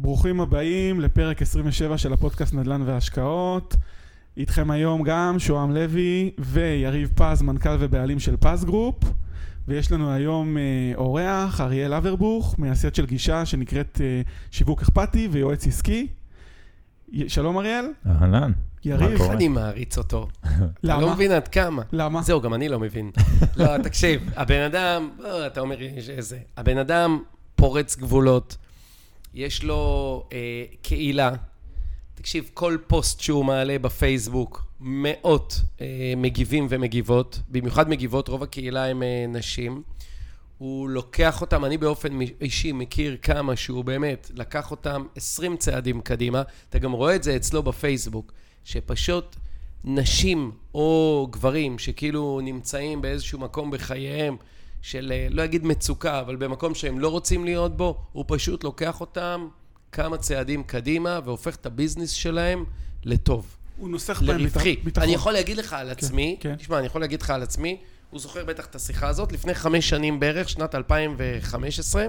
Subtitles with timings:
[0.00, 3.76] ברוכים הבאים לפרק 27 של הפודקאסט נדל"ן והשקעות.
[4.36, 8.96] איתכם היום גם שוהם לוי ויריב פז, מנכ"ל ובעלים של פז גרופ.
[9.68, 10.62] ויש לנו היום אה,
[10.96, 16.06] אורח, אריאל אברבוך, מייסד של גישה שנקראת אה, שיווק אכפתי ויועץ עסקי.
[17.12, 17.84] י- שלום אריאל.
[18.06, 18.52] אהלן.
[18.84, 19.10] יריב.
[19.12, 19.32] מה קורה?
[19.34, 20.28] אני מעריץ אותו.
[20.44, 21.00] אתה למה?
[21.02, 21.82] לא מבין עד כמה.
[21.92, 22.22] למה?
[22.22, 23.10] זהו, גם אני לא מבין.
[23.56, 25.76] לא, תקשיב, הבן אדם, לא, אתה אומר,
[26.08, 27.22] איזה, הבן אדם
[27.56, 28.56] פורץ גבולות,
[29.34, 31.30] יש לו אה, קהילה.
[32.14, 39.02] תקשיב, כל פוסט שהוא מעלה בפייסבוק, מאות אה, מגיבים ומגיבות, במיוחד מגיבות, רוב הקהילה הם
[39.02, 39.82] אה, נשים.
[40.58, 46.42] הוא לוקח אותם, אני באופן אישי מכיר כמה שהוא באמת לקח אותם 20 צעדים קדימה.
[46.68, 48.32] אתה גם רואה את זה אצלו בפייסבוק,
[48.64, 49.36] שפשוט
[49.84, 54.36] נשים או גברים שכאילו נמצאים באיזשהו מקום בחייהם
[54.82, 59.00] של, אה, לא אגיד מצוקה, אבל במקום שהם לא רוצים להיות בו, הוא פשוט לוקח
[59.00, 59.48] אותם
[59.92, 62.64] כמה צעדים קדימה והופך את הביזנס שלהם
[63.04, 63.56] לטוב.
[63.76, 64.76] הוא נוסח בהם לרווחי.
[64.84, 65.04] ביטחון.
[65.04, 66.56] אני יכול להגיד לך על עצמי, כן.
[66.56, 67.76] תשמע, אני יכול להגיד לך על עצמי,
[68.10, 72.06] הוא זוכר בטח את השיחה הזאת, לפני חמש שנים בערך, שנת 2015,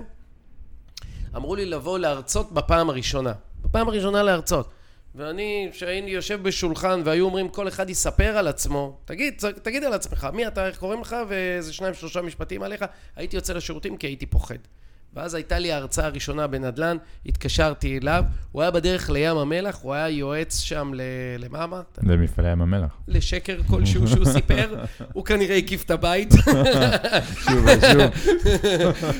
[1.35, 3.33] אמרו לי לבוא להרצות בפעם הראשונה.
[3.61, 4.69] בפעם הראשונה להרצות.
[5.15, 10.27] ואני, כשהייתי יושב בשולחן והיו אומרים כל אחד יספר על עצמו, תגיד, תגיד על עצמך,
[10.33, 14.25] מי אתה, איך קוראים לך, ואיזה שניים שלושה משפטים עליך, הייתי יוצא לשירותים כי הייתי
[14.25, 14.55] פוחד.
[15.13, 20.09] ואז הייתה לי ההרצאה הראשונה בנדל"ן, התקשרתי אליו, הוא היה בדרך לים המלח, הוא היה
[20.09, 21.01] יועץ שם ל...
[21.39, 21.99] למה אמרת?
[22.03, 22.97] למפעלי ים המלח.
[23.07, 26.33] לשקר כלשהו שהוא סיפר, הוא כנראה הקיף את הבית.
[27.43, 28.35] שוב ושוב.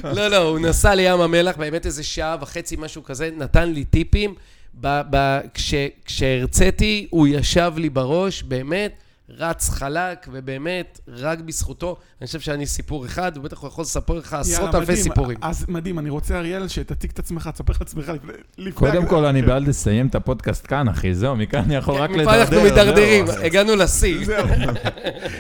[0.18, 4.36] לא, לא, הוא נסע לים המלח, באמת איזה שעה וחצי, משהו כזה, נתן לי טיפים.
[4.74, 5.74] ב- ב- כש-
[6.06, 8.94] כשהרציתי, הוא ישב לי בראש, באמת,
[9.38, 11.98] רץ חלק, ובאמת, רק בזכותו.
[12.22, 14.96] אני חושב שאני סיפור אחד, הוא בטח יכול לספר לך עשרות אלפי.
[14.96, 15.38] סיפורים.
[15.42, 18.12] אז מדהים, אני רוצה אריאל שתציג את עצמך, תספר את עצמך
[18.58, 18.72] לפני...
[18.72, 19.48] קודם כל, אני כן.
[19.48, 21.14] בעד לסיים את הפודקאסט כאן, אחי.
[21.14, 22.24] זהו, מכאן אני יכול רק לדרדר.
[22.32, 23.44] מפה אנחנו מידרדרים, זהו.
[23.46, 24.26] הגענו לשיא.
[24.26, 24.48] זהו.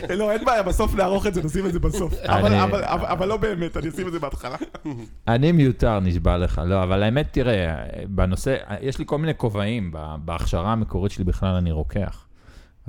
[0.09, 2.13] לא, אין בעיה, בסוף נערוך את זה, נשים את זה בסוף.
[2.23, 4.55] אבל- לא באמת, אני אשים את זה בהתחלה.
[5.27, 6.61] אני מיותר, נשבע לך.
[6.65, 7.75] לא, אבל האמת, תראה,
[8.07, 9.91] בנושא, יש לי כל מיני כובעים.
[9.93, 12.25] ב- בהכשרה המקורית שלי בכלל אני רוקח.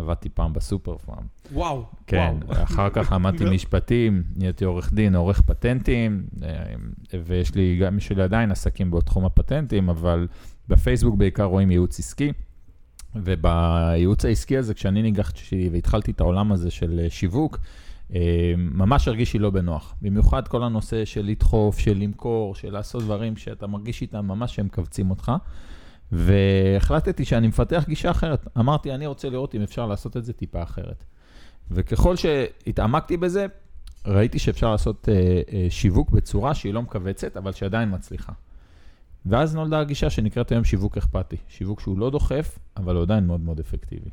[0.01, 1.25] עבדתי פעם בסופר פארם.
[1.53, 2.63] וואו, כן, וואו.
[2.63, 3.53] אחר כך למדתי לא.
[3.53, 6.49] משפטים, נהייתי עורך דין, עורך פטנטים, אה,
[7.25, 10.29] ויש לי גם, יש לי עדיין עסקים בתחום הפטנטים, אבל
[10.69, 12.33] בפייסבוק בעיקר רואים ייעוץ עסקי,
[13.15, 17.59] ובייעוץ העסקי הזה, כשאני ניגשתי והתחלתי את העולם הזה של אה, שיווק,
[18.15, 19.95] אה, ממש הרגיש לי לא בנוח.
[20.03, 24.67] במיוחד כל הנושא של לדחוף, של למכור, של לעשות דברים שאתה מרגיש איתם ממש שהם
[24.67, 25.33] מכווצים אותך.
[26.13, 28.47] והחלטתי שאני מפתח גישה אחרת.
[28.59, 31.05] אמרתי, אני רוצה לראות אם אפשר לעשות את זה טיפה אחרת.
[31.71, 33.47] וככל שהתעמקתי בזה,
[34.07, 38.33] ראיתי שאפשר לעשות אה, אה, שיווק בצורה שהיא לא מכווצת, אבל שעדיין מצליחה.
[39.27, 41.37] ואז נולדה הגישה שנקראת היום שיווק אכפתי.
[41.49, 44.11] שיווק שהוא לא דוחף, אבל הוא עדיין מאוד מאוד אפקטיבי.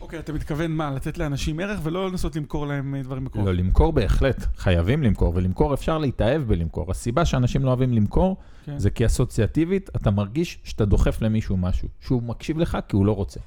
[0.00, 3.44] אוקיי, אתה מתכוון מה, לתת לאנשים ערך ולא לנסות למכור להם אה, דברים מקור?
[3.44, 6.90] לא, למכור בהחלט, חייבים למכור, ולמכור אפשר להתאהב בלמכור.
[6.90, 8.78] הסיבה שאנשים לא אוהבים למכור, כן.
[8.78, 13.12] זה כי אסוציאטיבית אתה מרגיש שאתה דוחף למישהו משהו, שהוא מקשיב לך כי הוא לא
[13.12, 13.40] רוצה.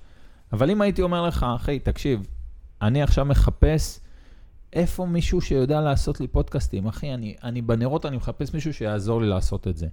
[0.54, 2.28] אבל אם הייתי אומר לך, אחי, תקשיב,
[2.82, 4.00] אני עכשיו מחפש
[4.74, 9.28] איפה מישהו שיודע לעשות לי פודקאסטים, אחי, אני, אני בנרות, אני מחפש מישהו שיעזור לי
[9.28, 9.88] לעשות את זה.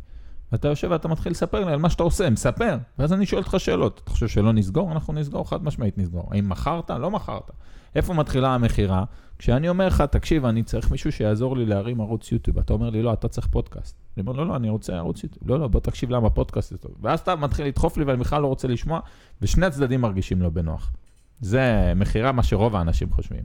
[0.53, 2.79] ואתה יושב ואתה מתחיל לספר לי על מה שאתה עושה, מספר.
[2.99, 4.01] ואז אני שואל אותך שאלות.
[4.05, 4.93] אתה חושב שלא נסגור?
[4.93, 6.29] אנחנו נסגור, חד משמעית נסגור.
[6.31, 6.91] האם מכרת?
[6.91, 7.51] לא מכרת.
[7.95, 9.05] איפה מתחילה המכירה?
[9.39, 12.59] כשאני אומר לך, תקשיב, אני צריך מישהו שיעזור לי להרים ערוץ יוטיוב.
[12.59, 13.97] אתה אומר לי, לא, אתה צריך פודקאסט.
[14.17, 15.51] אני אומר, לא, לא, אני רוצה ערוץ יוטיוב.
[15.51, 16.93] לא, לא, בוא תקשיב למה פודקאסט זה טוב.
[17.03, 19.01] ואז אתה מתחיל לדחוף לי ואני בכלל לא רוצה לשמוע,
[19.43, 20.93] ושני הצדדים מרגישים לא בנוח.
[21.41, 23.43] זה מכירה מה שרוב האנשים חושבים.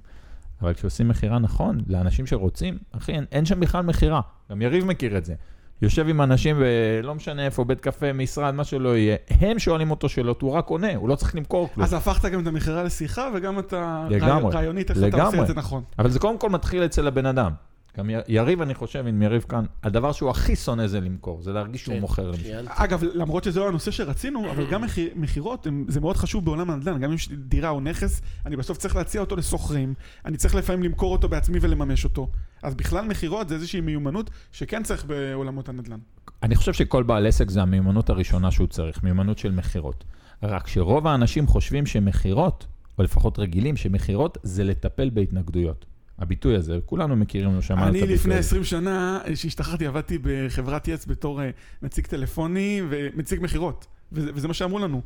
[0.61, 4.21] אבל כשעושים מכירה נכון, לאנשים שרוצים, אחי, אין, אין שם בכלל מכירה.
[4.51, 5.35] גם יריב מכיר את זה.
[5.81, 10.09] יושב עם אנשים, ולא משנה איפה, בית קפה, משרד, מה שלא יהיה, הם שואלים אותו
[10.09, 11.83] שאלות, הוא רק עונה, הוא לא צריך למכור כלום.
[11.83, 14.07] אז הפכת גם את המכירה לשיחה וגם את ה...
[14.09, 14.55] לגמרי.
[14.55, 15.41] רעיונית, איך אתה עושה.
[15.41, 15.83] את זה נכון.
[15.99, 17.51] אבל זה קודם כל מתחיל אצל הבן אדם.
[17.97, 21.83] גם יריב, אני חושב, עם יריב כאן, הדבר שהוא הכי שונא זה למכור, זה להרגיש
[21.83, 22.45] שהוא כן, מוכר למישהו.
[22.45, 22.71] ציינתי.
[22.75, 24.83] אגב, למרות שזה לא הנושא שרצינו, אבל גם
[25.15, 26.99] מכירות, זה מאוד חשוב בעולם הנדל"ן.
[26.99, 29.93] גם אם יש לי דירה או נכס, אני בסוף צריך להציע אותו לשוכרים,
[30.25, 32.27] אני צריך לפעמים למכור אותו בעצמי ולממש אותו.
[32.63, 35.99] אז בכלל מכירות זה איזושהי מיומנות שכן צריך בעולמות הנדל"ן.
[36.43, 40.03] אני חושב שכל בעל עסק זה המיומנות הראשונה שהוא צריך, מיומנות של מכירות.
[40.43, 45.85] רק שרוב האנשים חושבים שמכירות, או לפחות רגילים, שמכירות זה לטפל בהתנגדויות.
[46.19, 48.39] הביטוי הזה, כולנו מכירים, לא שמענו את אני הביטוי לפני הזה.
[48.39, 51.49] 20 שנה, כשהשתחררתי, עבדתי בחברת יס בתור אה,
[51.81, 53.87] נציג טלפוני ונציג מכירות.
[54.11, 55.01] וזה, וזה מה שאמרו לנו,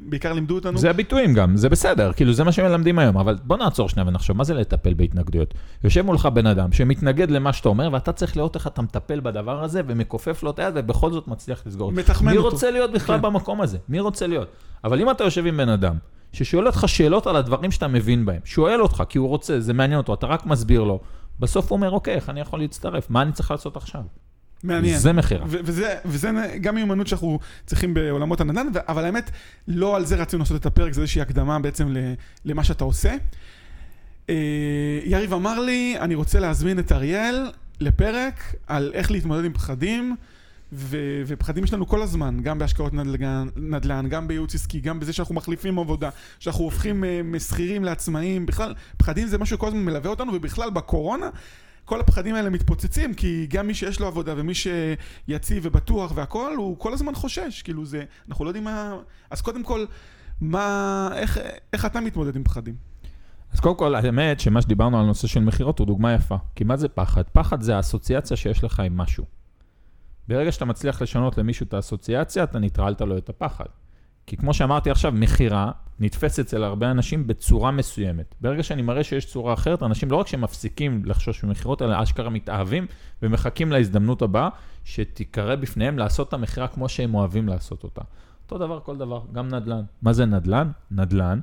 [0.00, 0.78] בעיקר לימדו אותנו.
[0.78, 4.36] זה הביטויים גם, זה בסדר, כאילו זה מה שמלמדים היום, אבל בוא נעצור שנייה ונחשוב,
[4.36, 5.54] מה זה לטפל בהתנגדויות?
[5.84, 9.64] יושב מולך בן אדם שמתנגד למה שאתה אומר, ואתה צריך לראות איך אתה מטפל בדבר
[9.64, 11.92] הזה, ומכופף לו את היד, ובכל זאת מצליח לסגור.
[11.92, 12.50] מתחמן מי אותו.
[12.50, 13.22] רוצה להיות בכלל כן.
[13.22, 13.78] במקום הזה?
[13.88, 14.48] מי רוצה להיות?
[14.84, 15.96] אבל אם אתה יושב עם בן אדם,
[16.32, 19.98] ששואל אותך שאלות על הדברים שאתה מבין בהם, שואל אותך כי הוא רוצה, זה מעניין
[19.98, 21.00] אותו, אתה רק מסביר לו,
[21.40, 23.10] בסוף הוא אומר, אוקיי, איך אני יכול להצטרף?
[23.10, 24.02] מה אני צריך לעשות עכשיו?
[24.64, 24.98] מעניין.
[24.98, 25.44] זה מכירה.
[25.48, 26.30] ו- וזה, וזה
[26.60, 29.30] גם מיומנות שאנחנו צריכים בעולמות הנדל"ן, ו- אבל האמת,
[29.68, 31.94] לא על זה רצינו לעשות את הפרק, זה איזושהי הקדמה בעצם
[32.44, 33.14] למה שאתה עושה.
[34.30, 34.34] אה,
[35.04, 37.50] יריב אמר לי, אני רוצה להזמין את אריאל
[37.80, 40.16] לפרק על איך להתמודד עם פחדים,
[40.72, 45.12] ו- ופחדים יש לנו כל הזמן, גם בהשקעות נדל"ן, נדל"ן, גם בייעוץ עסקי, גם בזה
[45.12, 50.10] שאנחנו מחליפים עבודה, שאנחנו הופכים אה, משכירים לעצמאים, בכלל, פחדים זה משהו שכל הזמן מלווה
[50.10, 51.30] אותנו, ובכלל בקורונה,
[51.84, 56.78] כל הפחדים האלה מתפוצצים, כי גם מי שיש לו עבודה ומי שיציב ובטוח והכול, הוא
[56.78, 58.96] כל הזמן חושש, כאילו זה, אנחנו לא יודעים מה...
[59.30, 59.84] אז קודם כל,
[60.40, 61.38] מה, איך,
[61.72, 62.74] איך אתה מתמודד עם פחדים?
[63.52, 66.36] אז קודם כל, האמת שמה שדיברנו על נושא של מכירות הוא דוגמה יפה.
[66.54, 67.22] כי מה זה פחד?
[67.32, 69.24] פחד זה האסוציאציה שיש לך עם משהו.
[70.28, 73.66] ברגע שאתה מצליח לשנות למישהו את האסוציאציה, אתה ניטרלת לו את הפחד.
[74.26, 75.70] כי כמו שאמרתי עכשיו, מכירה
[76.00, 78.34] נתפסת אצל הרבה אנשים בצורה מסוימת.
[78.40, 82.86] ברגע שאני מראה שיש צורה אחרת, אנשים לא רק שמפסיקים לחשוש ממכירות, אלא אשכרה מתאהבים
[83.22, 84.48] ומחכים להזדמנות הבאה,
[84.84, 88.02] שתיקרא בפניהם לעשות את המכירה כמו שהם אוהבים לעשות אותה.
[88.42, 89.82] אותו דבר, כל דבר, גם נדל"ן.
[90.02, 90.70] מה זה נדל"ן?
[90.90, 91.40] נדל"ן.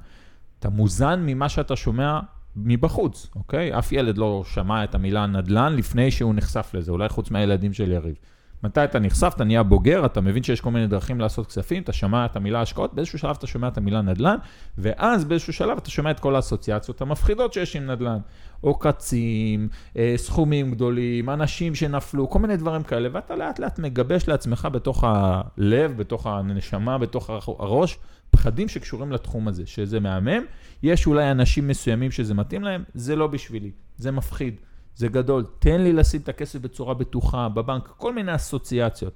[0.59, 2.19] אתה מוזן ממה שאתה שומע
[2.55, 3.79] מבחוץ, אוקיי?
[3.79, 7.91] אף ילד לא שמע את המילה נדל"ן לפני שהוא נחשף לזה, אולי חוץ מהילדים של
[7.91, 8.15] יריב.
[8.63, 11.93] מתי אתה נחשף, אתה נהיה בוגר, אתה מבין שיש כל מיני דרכים לעשות כספים, אתה
[11.93, 14.35] שמע את המילה השקעות, באיזשהו שלב אתה שומע את המילה נדל"ן,
[14.77, 18.17] ואז באיזשהו שלב אתה שומע את כל האסוציאציות המפחידות שיש עם נדל"ן.
[18.61, 19.67] עוקצים,
[19.97, 25.03] אה, סכומים גדולים, אנשים שנפלו, כל מיני דברים כאלה, ואתה לאט לאט מגבש לעצמך בתוך
[25.07, 27.97] הלב, בתוך הנשמה, בתוך הראש,
[28.29, 30.43] פחדים שקשורים לתחום הזה, שזה מהמם.
[30.83, 34.59] יש אולי אנשים מסוימים שזה מתאים להם, זה לא בשבילי, זה מפחיד,
[34.95, 35.45] זה גדול.
[35.59, 39.13] תן לי לשים את הכסף בצורה בטוחה, בבנק, כל מיני אסוציאציות.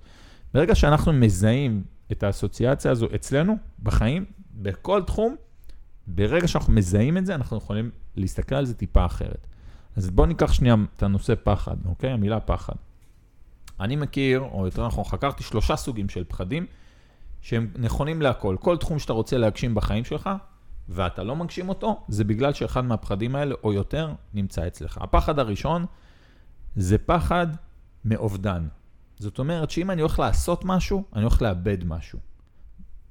[0.53, 5.35] ברגע שאנחנו מזהים את האסוציאציה הזו אצלנו, בחיים, בכל תחום,
[6.07, 9.47] ברגע שאנחנו מזהים את זה, אנחנו יכולים להסתכל על זה טיפה אחרת.
[9.95, 12.09] אז בואו ניקח שנייה את הנושא פחד, אוקיי?
[12.09, 12.75] המילה פחד.
[13.79, 16.65] אני מכיר, או יותר נכון, חקרתי שלושה סוגים של פחדים
[17.41, 18.56] שהם נכונים להכל.
[18.59, 20.29] כל תחום שאתה רוצה להגשים בחיים שלך,
[20.89, 24.98] ואתה לא מגשים אותו, זה בגלל שאחד מהפחדים האלה, או יותר, נמצא אצלך.
[25.01, 25.86] הפחד הראשון
[26.75, 27.48] זה פחד
[28.06, 28.68] מאובדן.
[29.19, 32.19] זאת אומרת שאם אני הולך לעשות משהו, אני הולך לאבד משהו.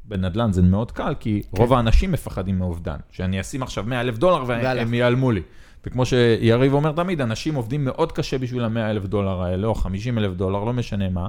[0.05, 1.63] בנדל"ן זה מאוד קל, כי כן.
[1.63, 2.97] רוב האנשים מפחדים מאובדן.
[3.11, 5.43] שאני אשים עכשיו 100 אלף דולר והם ייעלמו לי.
[5.87, 10.19] וכמו שיריב אומר תמיד, אנשים עובדים מאוד קשה בשביל ה-100 אלף דולר האלה, או 50
[10.19, 11.27] אלף דולר, לא משנה מה.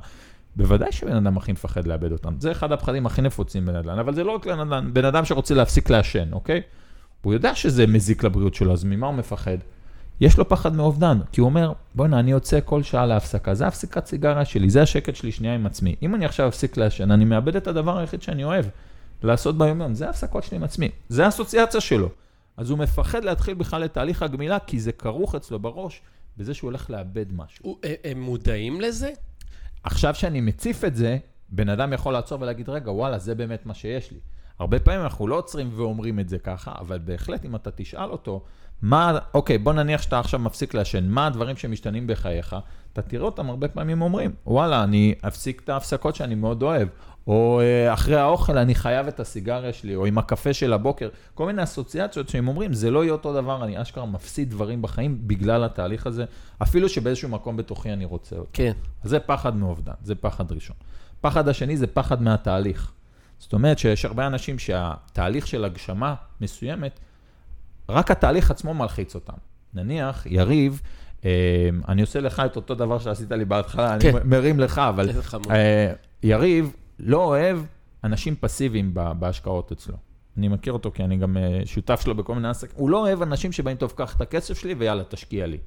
[0.58, 2.34] בוודאי שבן אדם הכי מפחד לאבד אותם.
[2.40, 5.90] זה אחד הפחדים הכי נפוצים בנדל"ן, אבל זה לא רק לנדל"ן, בן אדם שרוצה להפסיק
[5.90, 6.62] לעשן, אוקיי?
[7.22, 9.58] הוא יודע שזה מזיק לבריאות שלו, אז ממה הוא מפחד?
[10.22, 14.06] יש לו פחד מאובדן, כי הוא אומר, בוא'נה, אני יוצא כל שעה להפסקה, זה הפסקת
[14.06, 15.96] סיגריה שלי, זה השקט שלי שנייה עם עצמי.
[16.02, 18.66] אם אני עכשיו אפסיק לעשן, אני מאבד את הדבר היחיד שאני אוהב,
[19.24, 22.10] לעשות ביום-יום, זה ההפסקות שלי עם עצמי, זה האסוציאציה שלו.
[22.58, 26.02] אז הוא מפחד להתחיל בכלל את תהליך הגמילה, כי זה כרוך אצלו בראש,
[26.38, 27.80] בזה שהוא הולך לאבד משהו.
[28.04, 29.12] הם מודעים לזה?
[29.84, 31.18] עכשיו שאני מציף את זה,
[31.50, 34.20] בן אדם יכול לעצור ולהגיד, רגע, וואלה, זה באמת מה שיש לי.
[34.60, 38.44] הרבה פעמים אנחנו לא עוצרים ואומרים את זה ככה, אבל בהחלט אם אתה תשאל אותו,
[38.82, 42.56] מה, אוקיי, בוא נניח שאתה עכשיו מפסיק לעשן, מה הדברים שמשתנים בחייך,
[42.94, 46.88] אתה תראה אותם הרבה פעמים אומרים, וואלה, אני אפסיק את ההפסקות שאני מאוד אוהב,
[47.28, 47.62] או
[47.94, 52.30] אחרי האוכל אני חייב את הסיגריה שלי, או עם הקפה של הבוקר, כל מיני אסוציאציות
[52.30, 56.26] שהם אומרים, זה לא יהיה אותו דבר, אני אשכרה מפסיד דברים בחיים בגלל התהליך הזה,
[56.62, 58.50] אפילו שבאיזשהו מקום בתוכי אני רוצה אותו.
[58.54, 58.72] כן.
[59.04, 60.76] אז זה פחד מאובדן, זה פחד ראשון.
[61.22, 62.92] פחד השני זה פחד מהתהליך.
[63.40, 67.00] זאת אומרת שיש הרבה אנשים שהתהליך של הגשמה מסוימת,
[67.90, 69.34] רק התהליך עצמו מלחיץ אותם.
[69.74, 70.82] נניח, יריב,
[71.26, 71.30] אה,
[71.88, 74.16] אני עושה לך את אותו דבר שעשית לי בהתחלה, כן.
[74.16, 75.10] אני מרים לך, אבל
[75.50, 75.94] אה,
[76.24, 77.60] יריב לא אוהב
[78.04, 79.98] אנשים פסיביים בהשקעות אצלו.
[80.38, 82.76] אני מכיר אותו כי אני גם שותף שלו בכל מיני עסקים.
[82.78, 85.58] הוא לא אוהב אנשים שבאים, טוב, קח את הכסף שלי ויאללה, תשקיע לי.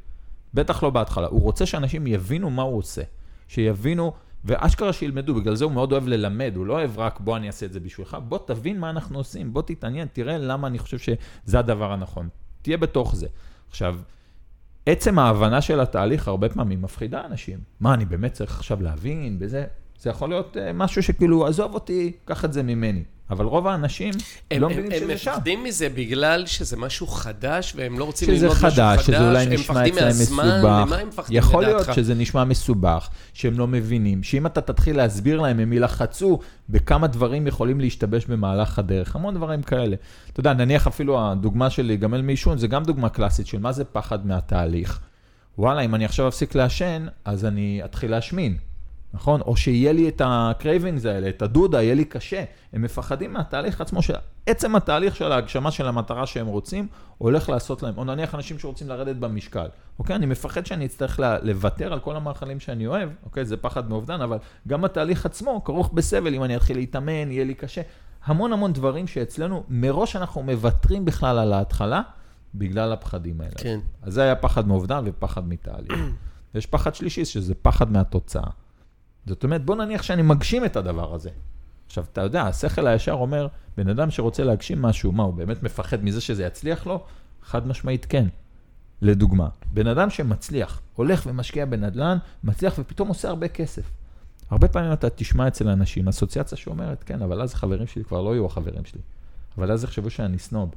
[0.54, 1.26] בטח לא בהתחלה.
[1.26, 3.02] הוא רוצה שאנשים יבינו מה הוא עושה.
[3.48, 4.12] שיבינו,
[4.44, 7.66] ואשכרה שילמדו, בגלל זה הוא מאוד אוהב ללמד, הוא לא אוהב רק בוא אני אעשה
[7.66, 11.58] את זה בשבילך, בוא תבין מה אנחנו עושים, בוא תתעניין, תראה למה אני חושב שזה
[11.58, 12.28] הדבר הנכון.
[12.62, 13.26] תהיה בתוך זה.
[13.68, 13.96] עכשיו,
[14.86, 17.58] עצם ההבנה של התהליך הרבה פעמים מפחידה אנשים.
[17.80, 19.66] מה, אני באמת צריך עכשיו להבין בזה?
[20.00, 23.02] זה יכול להיות משהו שכאילו, עזוב אותי, קח את זה ממני.
[23.30, 24.14] אבל רוב האנשים
[24.50, 25.30] הם, לא הם, מבינים הם שזה שם.
[25.30, 29.42] מפחדים מזה בגלל שזה משהו חדש, והם לא רוצים ללמוד משהו חדש, חדש, שזה אולי
[29.42, 30.64] הם נשמע אצלם מסובך.
[30.64, 31.94] למה הם מפחדים יכול להיות לדעתך?
[31.94, 36.38] שזה נשמע מסובך, שהם לא מבינים, שאם אתה תתחיל להסביר להם, הם ילחצו
[36.68, 39.96] בכמה דברים יכולים להשתבש במהלך הדרך, המון דברים כאלה.
[40.32, 43.84] אתה יודע, נניח אפילו הדוגמה של להיגמל מעישון, זה גם דוגמה קלאסית של מה זה
[43.84, 45.00] פחד מהתהליך.
[45.58, 48.56] וואלה, אם אני עכשיו אפסיק לעשן, אז אני אתחיל להשמין,
[49.14, 49.40] נכון?
[49.40, 52.44] או שיהיה לי את ה cravings האלה, את הדודה, יהיה לי קשה.
[52.72, 54.14] הם מפחדים מהתהליך עצמו, של
[54.46, 56.86] עצם התהליך של ההגשמה של המטרה שהם רוצים,
[57.18, 57.98] הולך לעשות להם.
[57.98, 59.66] או נניח אנשים שרוצים לרדת במשקל,
[59.98, 60.16] אוקיי?
[60.16, 63.44] אני מפחד שאני אצטרך לוותר על כל המאכלים שאני אוהב, אוקיי?
[63.44, 64.38] זה פחד מאובדן, אבל
[64.68, 67.82] גם התהליך עצמו כרוך בסבל, אם אני אתחיל להתאמן, יהיה לי קשה.
[68.24, 72.02] המון המון דברים שאצלנו, מראש אנחנו מוותרים בכלל על ההתחלה,
[72.54, 73.54] בגלל הפחדים האלה.
[73.56, 73.78] כן.
[74.02, 75.98] אז זה היה פחד מאובדן ופחד מתהליך.
[76.54, 78.50] ויש פחד שלישי, שזה פחד מהתוצאה.
[79.30, 81.30] זאת אומרת, בוא נניח שאני מגשים את הדבר הזה.
[81.86, 83.46] עכשיו, אתה יודע, השכל הישר אומר,
[83.76, 87.04] בן אדם שרוצה להגשים משהו, מה, הוא באמת מפחד מזה שזה יצליח לו?
[87.42, 88.26] חד משמעית כן.
[89.02, 93.90] לדוגמה, בן אדם שמצליח, הולך ומשקיע בנדל"ן, מצליח ופתאום עושה הרבה כסף.
[94.50, 98.34] הרבה פעמים אתה תשמע אצל אנשים אסוציאציה שאומרת, כן, אבל אז החברים שלי כבר לא
[98.34, 99.00] יהיו החברים שלי.
[99.58, 100.74] אבל אז יחשבו שאני סנוב.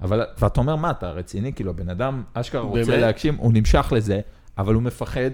[0.00, 1.52] אבל, ואתה אומר, מה, אתה רציני?
[1.52, 2.96] כאילו, הבן אדם אשכרה רוצה?
[2.96, 4.20] להגשים, הוא נמשך לזה,
[4.58, 5.30] אבל הוא מפחד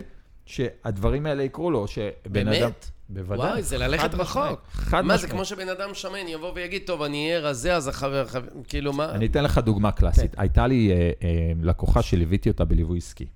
[0.48, 2.62] שהדברים האלה יקרו לו, שבן באמת?
[2.62, 2.70] אדם...
[3.10, 3.46] בוודאי.
[3.50, 4.60] וואי, זה ללכת חד משמעית, רחוק.
[4.72, 5.32] חד מה, זה משמעית.
[5.32, 9.10] כמו שבן אדם שמן יבוא ויגיד, טוב, אני אהיה רזה, אז החבר, חבר- כאילו, מה?
[9.10, 10.34] אני אתן לך דוגמה קלאסית.
[10.38, 13.26] הייתה לי אה, אה, לקוחה שליוויתי אותה בליווי עסקי.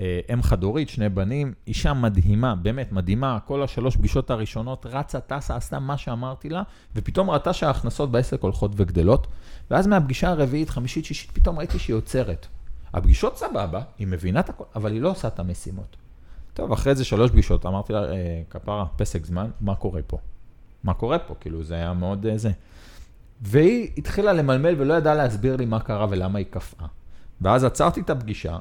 [0.00, 5.56] אה, אם חד-הורית, שני בנים, אישה מדהימה, באמת מדהימה, כל השלוש פגישות הראשונות רצה, טסה,
[5.56, 6.62] עשתה מה שאמרתי לה,
[6.96, 9.26] ופתאום ראתה שההכנסות בעסק הולכות וגדלות,
[9.70, 12.46] ואז מהפגישה הרביעית, חמישית, שישית, פתאום ראיתי שהיא עוצרת.
[12.94, 15.96] הפגישות סבבה, היא מבינה את הכל, אבל היא לא עושה את המשימות.
[16.54, 20.18] טוב, אחרי זה שלוש פגישות, אמרתי לה, אה, כפרה, פסק זמן, מה קורה פה?
[20.84, 21.34] מה קורה פה?
[21.40, 22.50] כאילו, זה היה מאוד אה, זה.
[23.40, 26.86] והיא התחילה למלמל ולא ידעה להסביר לי מה קרה ולמה היא קפאה.
[27.40, 28.58] ואז עצרתי את הפגישה,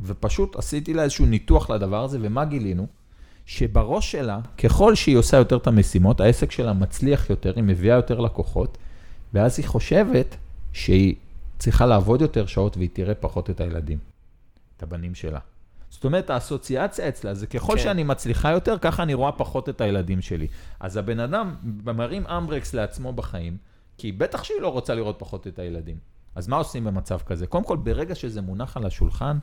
[0.00, 2.86] ופשוט עשיתי לה איזשהו ניתוח לדבר הזה, ומה גילינו?
[3.46, 8.20] שבראש שלה, ככל שהיא עושה יותר את המשימות, העסק שלה מצליח יותר, היא מביאה יותר
[8.20, 8.78] לקוחות,
[9.34, 10.36] ואז היא חושבת
[10.72, 11.14] שהיא
[11.58, 13.98] צריכה לעבוד יותר שעות והיא תראה פחות את הילדים,
[14.76, 15.38] את הבנים שלה.
[15.92, 17.82] זאת אומרת, האסוציאציה אצלה זה ככל כן.
[17.82, 20.46] שאני מצליחה יותר, ככה אני רואה פחות את הילדים שלי.
[20.80, 23.56] אז הבן אדם מרים אמברקס לעצמו בחיים,
[23.98, 25.96] כי בטח שהיא לא רוצה לראות פחות את הילדים.
[26.34, 27.46] אז מה עושים במצב כזה?
[27.46, 29.38] קודם כל, ברגע שזה מונח על השולחן,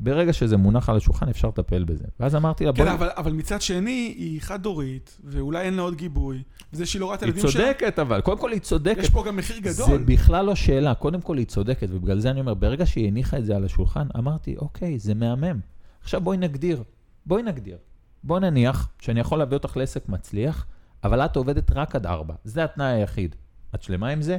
[0.00, 2.04] ברגע שזה מונח על השולחן, אפשר לטפל בזה.
[2.20, 5.94] ואז אמרתי לה, כן, בואי, אבל, אבל מצד שני, היא חד-הורית, ואולי אין לה עוד
[5.94, 9.02] גיבוי, וזה שהיא לא רואה את היא הילדים שלה, צודקת, אבל קודם כל היא צודקת.
[9.02, 10.04] יש פה גם מחיר זה גדול.
[10.04, 13.44] בכלל לא שאלה, קודם כל היא צודקת, ובגלל זה אני אומר, ברגע שהיא הניחה את
[13.44, 15.60] זה על השולחן, אמרתי, אוקיי, זה מהמם.
[16.02, 16.82] עכשיו בואי נגדיר,
[17.26, 17.76] בואי נגדיר.
[18.24, 20.66] בואי נניח שאני יכול להביא אותך לעסק מצליח,
[21.04, 22.34] אבל את עובדת רק עד ארבע.
[22.44, 23.34] זה התנאי היחיד.
[23.74, 24.38] את שלמה עם זה?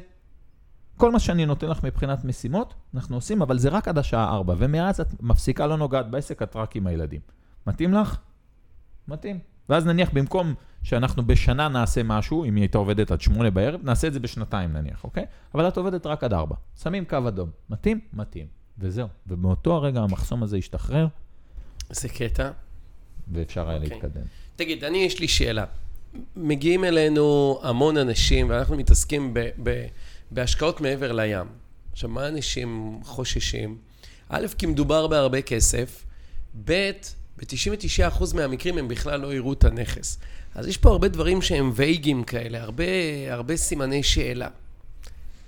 [0.97, 4.53] כל מה שאני נותן לך מבחינת משימות, אנחנו עושים, אבל זה רק עד השעה ארבע,
[4.57, 7.21] ומאז את מפסיקה, לא נוגעת בעסק, את רק עם הילדים.
[7.67, 8.17] מתאים לך?
[9.07, 9.39] מתאים.
[9.69, 14.07] ואז נניח במקום שאנחנו בשנה נעשה משהו, אם היא הייתה עובדת עד שמונה בערב, נעשה
[14.07, 15.25] את זה בשנתיים נניח, אוקיי?
[15.55, 16.55] אבל את עובדת רק עד ארבע.
[16.81, 17.49] שמים קו אדום.
[17.69, 17.99] מתאים?
[18.13, 18.47] מתאים.
[18.79, 19.07] וזהו.
[19.27, 21.07] ובאותו הרגע המחסום הזה השתחרר,
[21.89, 22.51] זה קטע.
[23.31, 23.89] ואפשר היה אוקיי.
[23.89, 24.21] להתקדם.
[24.55, 25.65] תגיד, אני, יש לי שאלה.
[26.35, 29.85] מגיעים אלינו המון אנשים, ואנחנו מתעסקים ב, ב,
[30.31, 31.47] בהשקעות מעבר לים.
[31.91, 33.77] עכשיו, מה אנשים חוששים?
[34.29, 36.03] א', כי מדובר בהרבה כסף,
[36.65, 36.91] ב',
[37.37, 40.17] ב-99% מהמקרים הם בכלל לא יראו את הנכס.
[40.55, 42.83] אז יש פה הרבה דברים שהם וייגים כאלה, הרבה,
[43.29, 44.47] הרבה סימני שאלה.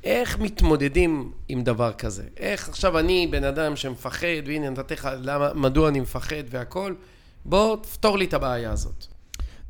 [0.04, 2.24] איך מתמודדים עם דבר כזה?
[2.38, 5.10] איך עכשיו אני בן אדם שמפחד, והנה נתתי לך
[5.56, 6.96] מדוע אני מפחד והכל,
[7.46, 9.08] בוא תפתור לי את הבעיה הזאת.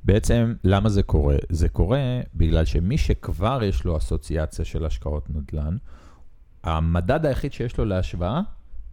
[0.03, 1.36] בעצם, למה זה קורה?
[1.50, 2.00] זה קורה
[2.36, 5.77] בגלל שמי שכבר יש לו אסוציאציה של השקעות נדל"ן,
[6.63, 8.41] המדד היחיד שיש לו להשוואה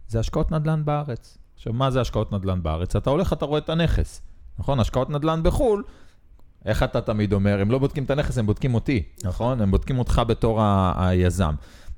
[0.07, 1.37] זה השקעות נדל"ן בארץ.
[1.55, 2.95] עכשיו, מה זה השקעות נדל"ן בארץ?
[2.95, 4.21] אתה הולך, אתה רואה את הנכס.
[4.59, 4.79] נכון?
[4.79, 5.83] השקעות נדל"ן בחו"ל,
[6.65, 7.61] איך אתה תמיד אומר?
[7.61, 9.61] הם לא בודקים את הנכס, הם בודקים אותי, נכון?
[9.61, 11.55] הם בודקים אותך בתור ה- היזם.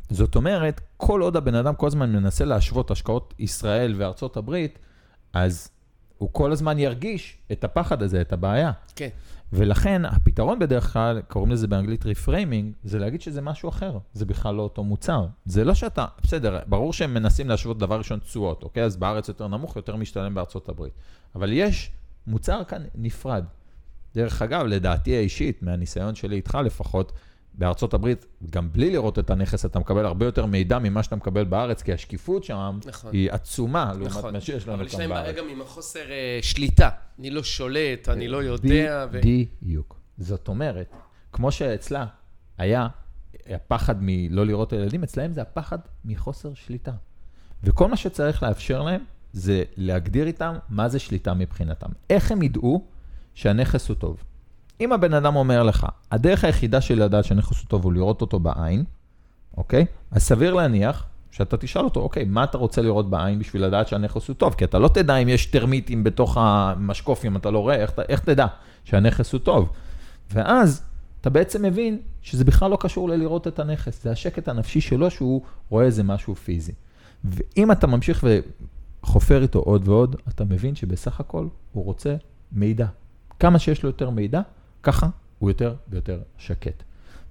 [0.09, 4.79] זאת אומרת, כל עוד הבן אדם כל הזמן מנסה להשוות השקעות ישראל וארצות הברית,
[5.33, 5.69] אז
[6.19, 8.71] הוא כל הזמן ירגיש את הפחד הזה, את הבעיה.
[8.95, 9.09] כן.
[9.53, 14.55] ולכן הפתרון בדרך כלל, קוראים לזה באנגלית reframing, זה להגיד שזה משהו אחר, זה בכלל
[14.55, 15.25] לא אותו מוצר.
[15.45, 18.83] זה לא שאתה, בסדר, ברור שהם מנסים להשוות דבר ראשון תשואות, אוקיי?
[18.83, 20.93] אז בארץ יותר נמוך, יותר משתלם בארצות הברית.
[21.35, 21.91] אבל יש
[22.27, 23.43] מוצר כאן נפרד.
[24.15, 27.11] דרך אגב, לדעתי האישית, מהניסיון שלי איתך לפחות,
[27.59, 31.43] בארצות הברית, גם בלי לראות את הנכס, אתה מקבל הרבה יותר מידע ממה שאתה מקבל
[31.43, 33.11] בארץ, כי השקיפות שם נכון.
[33.13, 34.33] היא עצומה לעומת נכון.
[34.33, 35.35] מה שיש לנו אבל יש כאן להם בעיה בארץ.
[35.37, 36.89] גם עם החוסר אה, שליטה.
[37.19, 39.07] אני לא שולט, אני לא יודע.
[39.11, 39.19] ו...
[39.21, 39.99] בדיוק.
[40.17, 40.93] זאת אומרת,
[41.31, 42.05] כמו שאצלה,
[42.57, 42.87] היה
[43.49, 46.91] הפחד מלא לראות את הילדים, אצלהם זה הפחד מחוסר שליטה.
[47.63, 49.01] וכל מה שצריך לאפשר להם
[49.33, 51.89] זה להגדיר איתם מה זה שליטה מבחינתם.
[52.09, 52.87] איך הם ידעו
[53.33, 54.23] שהנכס הוא טוב.
[54.81, 58.39] אם הבן אדם אומר לך, הדרך היחידה שלי לדעת שהנכס הוא טוב הוא לראות אותו
[58.39, 58.83] בעין,
[59.57, 59.85] אוקיי?
[60.11, 64.27] אז סביר להניח שאתה תשאל אותו, אוקיי, מה אתה רוצה לראות בעין בשביל לדעת שהנכס
[64.27, 64.53] הוא טוב?
[64.53, 68.19] כי אתה לא תדע אם יש טרמיטים בתוך המשקוף, אם אתה לא רואה, איך, איך
[68.19, 68.45] תדע
[68.83, 69.69] שהנכס הוא טוב?
[70.31, 70.83] ואז
[71.21, 75.41] אתה בעצם מבין שזה בכלל לא קשור ללראות את הנכס, זה השקט הנפשי שלו שהוא
[75.69, 76.71] רואה איזה משהו פיזי.
[77.23, 78.25] ואם אתה ממשיך
[79.03, 82.15] וחופר איתו עוד ועוד, אתה מבין שבסך הכל הוא רוצה
[82.51, 82.85] מידע.
[83.39, 84.41] כמה שיש לו יותר מידע,
[84.83, 85.07] ככה
[85.39, 86.83] הוא יותר ויותר שקט.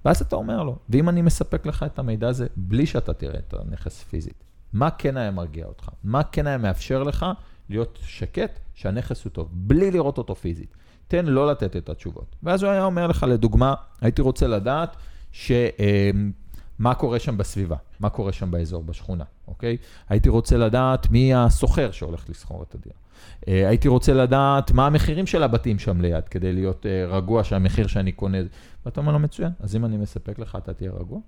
[0.05, 3.53] ואז אתה אומר לו, ואם אני מספק לך את המידע הזה בלי שאתה תראה את
[3.53, 5.89] הנכס פיזית, מה כן היה מרגיע אותך?
[6.03, 7.25] מה כן היה מאפשר לך
[7.69, 10.75] להיות שקט שהנכס הוא טוב, בלי לראות אותו פיזית?
[11.07, 12.35] תן לא לתת את התשובות.
[12.43, 14.95] ואז הוא היה אומר לך, לדוגמה, הייתי רוצה לדעת
[15.31, 15.51] ש...
[15.51, 16.31] אמ,
[16.79, 19.77] מה קורה שם בסביבה, מה קורה שם באזור, בשכונה, אוקיי?
[20.09, 22.95] הייתי רוצה לדעת מי הסוחר שהולך לסחור את הדירה.
[23.47, 27.87] אה, הייתי רוצה לדעת מה המחירים של הבתים שם ליד, כדי להיות אה, רגוע שהמחיר
[27.87, 28.37] שאני קונה...
[28.85, 31.19] ואתה אומר לו, מצוין, אז אם אני מספק לך, אתה תהיה רגוע.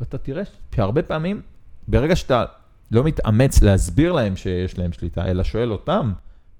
[0.00, 0.42] ואתה תראה
[0.74, 1.42] שהרבה פעמים,
[1.88, 2.44] ברגע שאתה
[2.90, 6.12] לא מתאמץ להסביר להם שיש להם שליטה, אלא שואל אותם,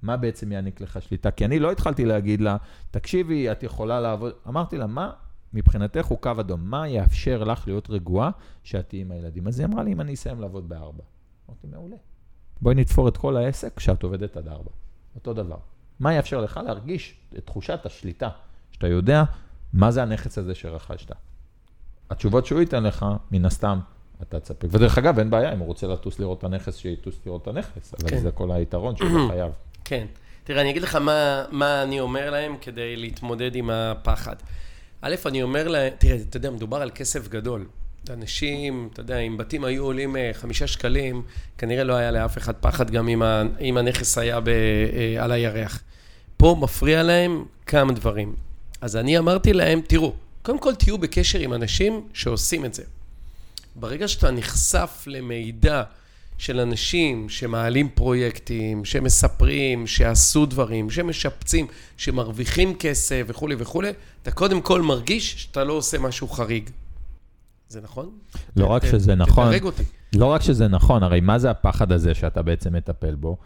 [0.03, 1.31] מה בעצם יעניק לך שליטה?
[1.31, 2.57] כי אני לא התחלתי להגיד לה,
[2.91, 4.33] תקשיבי, את יכולה לעבוד...
[4.49, 5.11] אמרתי לה, מה
[5.55, 6.61] מבחינתך הוא קו אדום?
[6.71, 8.31] מה יאפשר לך להיות רגועה
[8.63, 9.47] שאת תהיי עם הילדים?
[9.47, 11.03] אז היא אמרה לי, אם אני אסיים לעבוד בארבע.
[11.49, 11.97] אמרתי, מעולה.
[12.61, 14.71] בואי נתפור את כל העסק כשאת עובדת עד ארבע.
[15.15, 15.57] אותו דבר.
[16.01, 18.29] מה יאפשר לך להרגיש את תחושת השליטה,
[18.73, 19.25] שאתה יודע
[19.73, 21.13] מה זה הנכס הזה שרכשת.
[22.11, 23.79] התשובות שהוא ייתן לך, מן הסתם,
[24.23, 24.69] אתה תספק.
[24.71, 27.95] ודרך אגב, אין בעיה, אם הוא רוצה לטוס לראות את הנכס, שיטוס לראות את הנכס,
[27.95, 28.19] אבל כן.
[28.19, 29.53] זה כל היתרון שהוא חייב.
[29.85, 30.07] כן.
[30.45, 34.37] תראה, אני אגיד לך מה, מה אני אומר להם כדי להתמודד עם הפחד.
[35.01, 37.67] א', אני אומר להם, תראה, אתה יודע, מדובר על כסף גדול.
[38.11, 41.23] אנשים, אתה יודע, אם בתים היו עולים אה, חמישה שקלים,
[41.59, 43.09] כנראה לא היה לאף אחד פחד גם
[43.61, 45.83] אם, הנכס היה ב, אה, על הירח.
[46.37, 48.35] פה מפריע להם כמה דברים.
[48.81, 52.83] אז אני אמרתי להם, תראו, קודם כל תהיו בקשר עם אנשים שעושים את זה.
[53.77, 55.83] ברגע שאתה נחשף למידע
[56.39, 63.91] של אנשים שמעלים פרויקטים, שמספרים, שעשו דברים, שמשפצים, שמרוויחים כסף וכולי וכולי,
[64.23, 66.71] אתה קודם כל מרגיש שאתה לא עושה משהו חריג.
[67.69, 68.19] זה נכון?
[68.57, 69.53] לא רק שזה נכון,
[70.17, 73.37] לא רק שזה נכון, הרי מה זה הפחד הזה שאתה בעצם מטפל בו?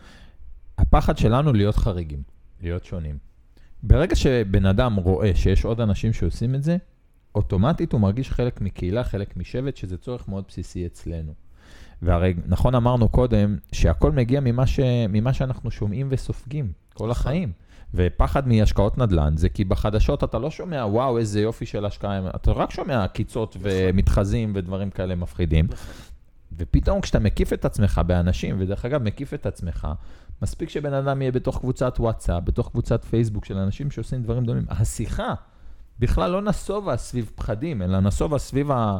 [0.78, 2.22] הפחד שלנו להיות חריגים,
[2.62, 3.18] להיות שונים.
[3.82, 6.76] ברגע שבן אדם רואה שיש עוד אנשים שעושים את זה,
[7.34, 11.32] אוטומטית הוא מרגיש חלק מקהילה, חלק משבט, שזה צורך מאוד בסיסי אצלנו.
[12.02, 14.80] והרי נכון אמרנו קודם שהכל מגיע ממה, ש...
[15.08, 17.10] ממה שאנחנו שומעים וסופגים כל נכון.
[17.10, 17.52] החיים.
[17.94, 22.52] ופחד מהשקעות נדל"ן זה כי בחדשות אתה לא שומע, וואו, איזה יופי של השקעה, אתה
[22.52, 23.70] רק שומע עקיצות נכון.
[23.74, 25.66] ומתחזים ודברים כאלה מפחידים.
[25.70, 25.94] נכון.
[26.56, 29.88] ופתאום כשאתה מקיף את עצמך באנשים, ודרך אגב, מקיף את עצמך,
[30.42, 34.64] מספיק שבן אדם יהיה בתוך קבוצת וואטסאפ, בתוך קבוצת פייסבוק של אנשים שעושים דברים דומים.
[34.68, 35.34] השיחה
[35.98, 38.98] בכלל לא נסובה סביב פחדים, אלא נסובה סביב ה...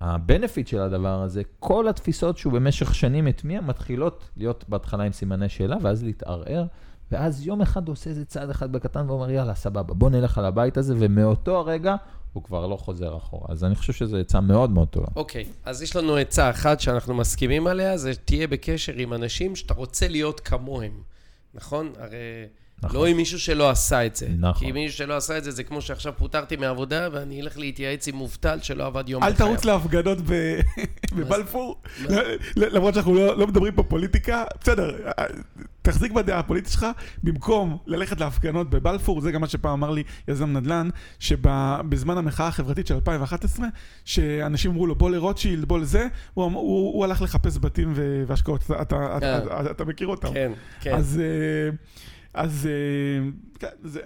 [0.00, 5.48] הבנפיט של הדבר הזה, כל התפיסות שהוא במשך שנים הטמיע מתחילות להיות בהתחלה עם סימני
[5.48, 6.64] שאלה, ואז להתערער,
[7.12, 10.44] ואז יום אחד הוא עושה איזה צעד אחד בקטן ואומר, יאללה, סבבה, בוא נלך על
[10.44, 11.94] הבית הזה, ומאותו הרגע
[12.32, 13.46] הוא כבר לא חוזר אחורה.
[13.48, 15.06] אז אני חושב שזו עצה מאוד מאוד טובה.
[15.16, 19.56] אוקיי, okay, אז יש לנו עצה אחת שאנחנו מסכימים עליה, זה תהיה בקשר עם אנשים
[19.56, 20.92] שאתה רוצה להיות כמוהם,
[21.54, 21.92] נכון?
[21.98, 22.16] הרי...
[22.82, 22.96] נכון.
[22.96, 24.28] לא עם מישהו שלא עשה את זה.
[24.38, 24.66] נכון.
[24.66, 28.16] כי מישהו שלא עשה את זה, זה כמו שעכשיו פוטרתי מעבודה, ואני אלך להתייעץ עם
[28.16, 29.32] מובטל שלא עבד יום בחייו.
[29.32, 30.18] אל תרוץ להפגנות
[31.16, 31.82] בבלפור,
[32.56, 34.44] למרות שאנחנו לא, לא מדברים פה פוליטיקה.
[34.60, 34.96] בסדר,
[35.82, 36.86] תחזיק בדעה הפוליטית שלך,
[37.22, 42.86] במקום ללכת להפגנות בבלפור, זה גם מה שפעם אמר לי יזם נדל"ן, שבזמן המחאה החברתית
[42.86, 43.66] של 2011,
[44.04, 46.52] שאנשים אמרו לו, בוא לרוטשילד, בוא לזה, הוא, הוא,
[46.94, 47.92] הוא הלך לחפש בתים
[48.26, 48.64] והשקעות.
[48.64, 49.70] אתה, אתה, אתה, כן.
[49.70, 50.32] אתה מכיר אותם.
[50.32, 50.94] כן, כן.
[50.94, 51.20] אז...
[51.20, 51.76] אה,
[52.34, 54.00] אז אה, כן, זה...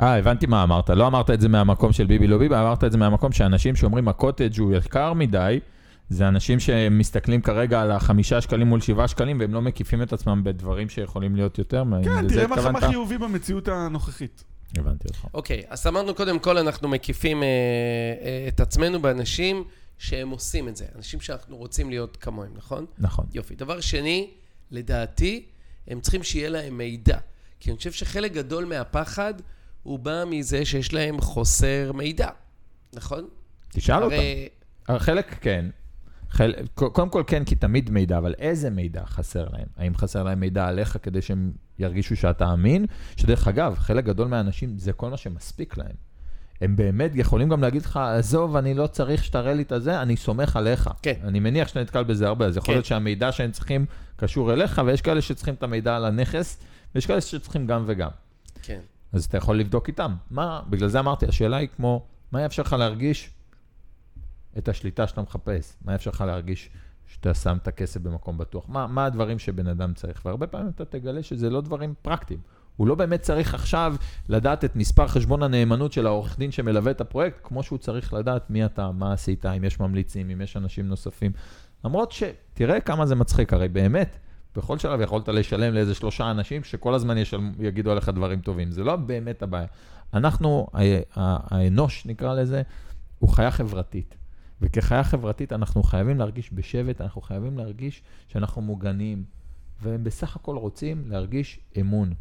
[0.00, 0.90] אה, הבנתי מה אמרת.
[0.90, 4.08] לא אמרת את זה מהמקום של ביבי לא ביבי, אמרת את זה מהמקום שאנשים שאומרים
[4.08, 5.60] הקוטג' הוא יקר מדי,
[6.12, 10.44] זה אנשים שמסתכלים כרגע על החמישה שקלים מול שבעה שקלים, והם לא מקיפים את עצמם
[10.44, 11.84] בדברים שיכולים להיות יותר.
[12.04, 14.44] כן, תראה מה חיובי במציאות הנוכחית.
[14.78, 15.26] הבנתי אותך.
[15.34, 19.64] אוקיי, אז אמרנו קודם כל, אנחנו מקיפים אה, אה, את עצמנו באנשים
[19.98, 22.86] שהם עושים את זה, אנשים שאנחנו רוצים להיות כמוהם, נכון?
[22.98, 23.26] נכון.
[23.34, 23.54] יופי.
[23.54, 24.30] דבר שני,
[24.70, 25.44] לדעתי,
[25.88, 27.18] הם צריכים שיהיה להם מידע.
[27.60, 29.34] כי אני חושב שחלק גדול מהפחד
[29.82, 32.28] הוא בא מזה שיש להם חוסר מידע,
[32.92, 33.28] נכון?
[33.68, 34.48] תשאל הרי...
[34.88, 35.04] אותם.
[35.04, 35.66] חלק כן.
[36.32, 36.52] חל...
[36.74, 39.66] קודם כל כן, כי תמיד מידע, אבל איזה מידע חסר להם?
[39.76, 42.86] האם חסר להם מידע עליך כדי שהם ירגישו שאתה אמין?
[43.16, 45.96] שדרך אגב, חלק גדול מהאנשים זה כל מה שמספיק להם.
[46.60, 50.16] הם באמת יכולים גם להגיד לך, עזוב, אני לא צריך שתראה לי את הזה, אני
[50.16, 50.90] סומך עליך.
[51.02, 51.14] כן.
[51.24, 52.72] אני מניח שאתה נתקל בזה הרבה, אז יכול כן.
[52.72, 56.62] להיות שהמידע שהם צריכים קשור אליך, ויש כאלה שצריכים את המידע על הנכס,
[56.94, 58.10] ויש כאלה שצריכים גם וגם.
[58.62, 58.80] כן.
[59.12, 60.14] אז אתה יכול לבדוק איתם.
[60.30, 63.30] מה, בגלל זה אמרתי, השאלה היא כמו, מה יאפשר לך להרגיש
[64.58, 65.76] את השליטה שאתה מחפש?
[65.84, 66.70] מה יאפשר לך להרגיש
[67.06, 68.68] שאתה שם את הכסף במקום בטוח?
[68.68, 70.26] מה, מה הדברים שבן אדם צריך?
[70.26, 72.40] והרבה פעמים אתה תגלה שזה לא דברים פרקטיים.
[72.76, 73.94] הוא לא באמת צריך עכשיו
[74.28, 78.50] לדעת את מספר חשבון הנאמנות של העורך דין שמלווה את הפרויקט, כמו שהוא צריך לדעת
[78.50, 81.32] מי אתה, מה עשית, אם יש ממליצים, אם יש אנשים נוספים.
[81.84, 84.16] למרות שתראה כמה זה מצחיק, הרי באמת,
[84.56, 88.70] בכל שלב יכולת לשלם לאיזה שלושה אנשים שכל הזמן ישלם, יגידו עליך דברים טובים.
[88.70, 89.66] זה לא באמת הבעיה.
[90.14, 90.66] אנחנו,
[91.14, 92.62] האנוש נקרא לזה,
[93.18, 94.16] הוא חיה חברתית.
[94.62, 99.24] וכחיה חברתית אנחנו חייבים להרגיש בשבט, אנחנו חייבים להרגיש שאנחנו מוגנים,
[99.82, 102.12] והם בסך הכל רוצים להרגיש אמון.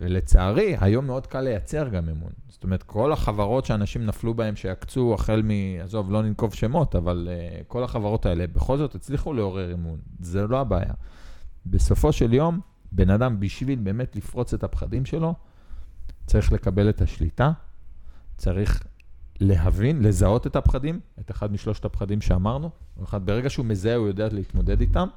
[0.00, 2.32] ולצערי, היום מאוד קל לייצר גם אמון.
[2.48, 5.50] זאת אומרת, כל החברות שאנשים נפלו בהן, שיקצו החל מ...
[5.82, 10.00] עזוב, לא ננקוב שמות, אבל uh, כל החברות האלה בכל זאת הצליחו לעורר אמון.
[10.20, 10.92] זה לא הבעיה.
[11.66, 12.60] בסופו של יום,
[12.92, 15.34] בן אדם, בשביל באמת לפרוץ את הפחדים שלו,
[16.26, 17.52] צריך לקבל את השליטה,
[18.36, 18.82] צריך
[19.42, 22.70] להבין, לזהות את הפחדים, את אחד משלושת הפחדים שאמרנו.
[23.04, 25.08] אחד, ברגע שהוא מזהה, הוא יודע להתמודד איתם,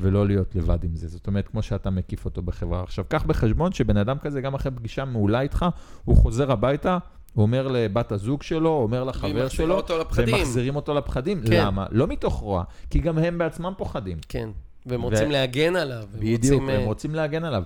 [0.00, 1.08] ולא להיות לבד עם זה.
[1.08, 2.82] זאת אומרת, כמו שאתה מקיף אותו בחברה.
[2.82, 5.66] עכשיו, קח בחשבון שבן אדם כזה, גם אחרי פגישה מעולה איתך,
[6.04, 6.98] הוא חוזר הביתה,
[7.34, 10.34] הוא אומר לבת הזוג שלו, אומר לחבר שלו, אותו לפחדים.
[10.34, 11.42] ומחזירים אותו לפחדים.
[11.46, 11.66] כן.
[11.66, 11.86] למה?
[11.90, 14.18] לא מתוך רוע, כי גם הם בעצמם פוחדים.
[14.28, 14.48] כן.
[14.86, 16.04] והם רוצים ו- להגן עליו.
[16.14, 17.62] בדיוק, רוצים, הם אה, רוצים להגן עליו.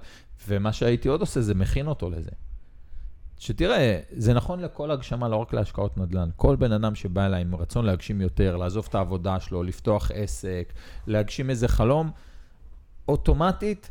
[0.49, 2.31] ומה שהייתי עוד עושה, זה מכין אותו לזה.
[3.41, 6.29] שתראה, זה נכון לכל הגשמה, לא רק להשקעות נדל"ן.
[6.37, 10.73] כל בן אדם שבא אליי עם רצון להגשים יותר, לעזוב את העבודה שלו, לפתוח עסק,
[11.07, 12.11] להגשים איזה חלום,
[13.09, 13.91] אוטומטית,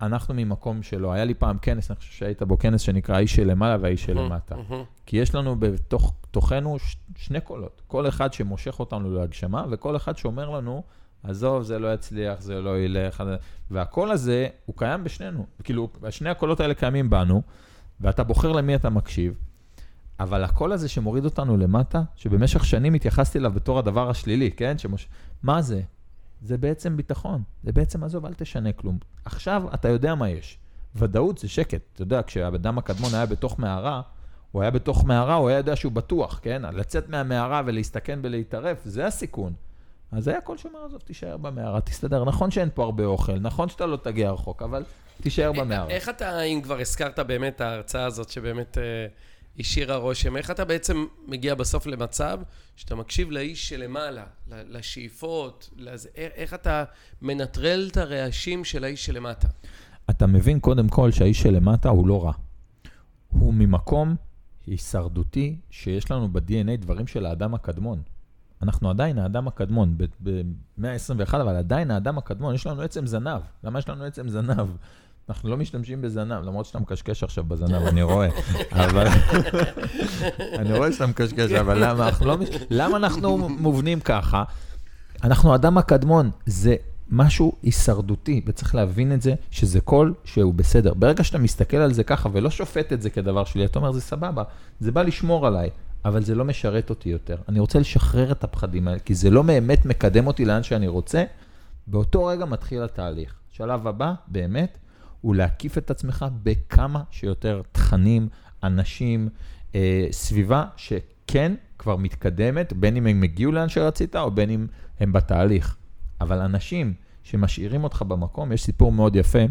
[0.00, 1.12] אנחנו ממקום שלו.
[1.12, 4.54] היה לי פעם כנס, אני חושב שהיית בו כנס שנקרא האיש שלמעלה והאיש שלמטה.
[5.06, 7.82] כי יש לנו בתוך תוכנו ש- שני קולות.
[7.86, 10.82] כל אחד שמושך אותנו להגשמה, וכל אחד שאומר לנו,
[11.22, 13.24] עזוב, זה לא יצליח, זה לא ילך.
[13.70, 15.46] והקול הזה, הוא קיים בשנינו.
[15.64, 17.42] כאילו, שני הקולות האלה קיימים בנו,
[18.00, 19.34] ואתה בוחר למי אתה מקשיב,
[20.20, 24.78] אבל הקול הזה שמוריד אותנו למטה, שבמשך שנים התייחסתי אליו בתור הדבר השלילי, כן?
[24.78, 25.08] שמוש...
[25.42, 25.80] מה זה?
[26.42, 27.42] זה בעצם ביטחון.
[27.64, 28.98] זה בעצם, עזוב, אל תשנה כלום.
[29.24, 30.58] עכשיו אתה יודע מה יש.
[30.94, 31.80] ודאות זה שקט.
[31.92, 34.00] אתה יודע, כשהאדם הקדמון היה בתוך מערה,
[34.52, 36.62] הוא היה בתוך מערה, הוא היה יודע שהוא בטוח, כן?
[36.72, 39.52] לצאת מהמערה ולהסתכן ולהתערף, זה הסיכון.
[40.12, 42.24] אז היה קול שאומר, עזוב, תישאר במערה, תסתדר.
[42.24, 44.84] נכון שאין פה הרבה אוכל, נכון שאתה לא תגיע רחוק, אבל
[45.22, 45.90] תישאר במערה.
[45.90, 49.06] איך אתה, אם כבר הזכרת באמת ההרצאה הזאת שבאמת אה,
[49.58, 52.40] השאירה רושם, איך אתה בעצם מגיע בסוף למצב
[52.76, 56.84] שאתה מקשיב לאיש שלמעלה, לשאיפות, לזה, איך אתה
[57.22, 59.48] מנטרל את הרעשים של האיש שלמטה?
[60.10, 62.32] אתה מבין קודם כל שהאיש שלמטה הוא לא רע.
[63.28, 64.16] הוא ממקום
[64.66, 68.02] הישרדותי שיש לנו ב-DNA דברים של האדם הקדמון.
[68.62, 73.40] אנחנו עדיין האדם הקדמון, במאה ה-21, אבל עדיין האדם הקדמון, יש לנו עצם זנב.
[73.64, 74.66] למה יש לנו עצם זנב?
[75.28, 78.28] אנחנו לא משתמשים בזנב, למרות שאתה מקשקש עכשיו בזנב, אני רואה.
[78.84, 79.06] אבל...
[80.58, 82.36] אני רואה שאתה מקשקש, אבל למה אנחנו לא...
[82.70, 84.44] למה אנחנו מובנים ככה?
[85.24, 86.76] אנחנו האדם הקדמון, זה
[87.10, 90.94] משהו הישרדותי, וצריך להבין את זה, שזה קול שהוא בסדר.
[90.94, 94.00] ברגע שאתה מסתכל על זה ככה ולא שופט את זה כדבר שלי, אתה אומר, זה
[94.00, 94.42] סבבה,
[94.80, 95.70] זה בא לשמור עליי,
[96.06, 97.36] אבל זה לא משרת אותי יותר.
[97.48, 101.24] אני רוצה לשחרר את הפחדים האלה, כי זה לא באמת מקדם אותי לאן שאני רוצה.
[101.86, 103.34] באותו רגע מתחיל התהליך.
[103.50, 104.78] שלב הבא, באמת,
[105.20, 108.28] הוא להקיף את עצמך בכמה שיותר תכנים,
[108.62, 109.28] אנשים,
[109.74, 114.66] אה, סביבה שכן כבר מתקדמת, בין אם הם הגיעו לאן שרצית או בין אם
[115.00, 115.76] הם בתהליך.
[116.20, 119.44] אבל אנשים שמשאירים אותך במקום, יש סיפור מאוד יפה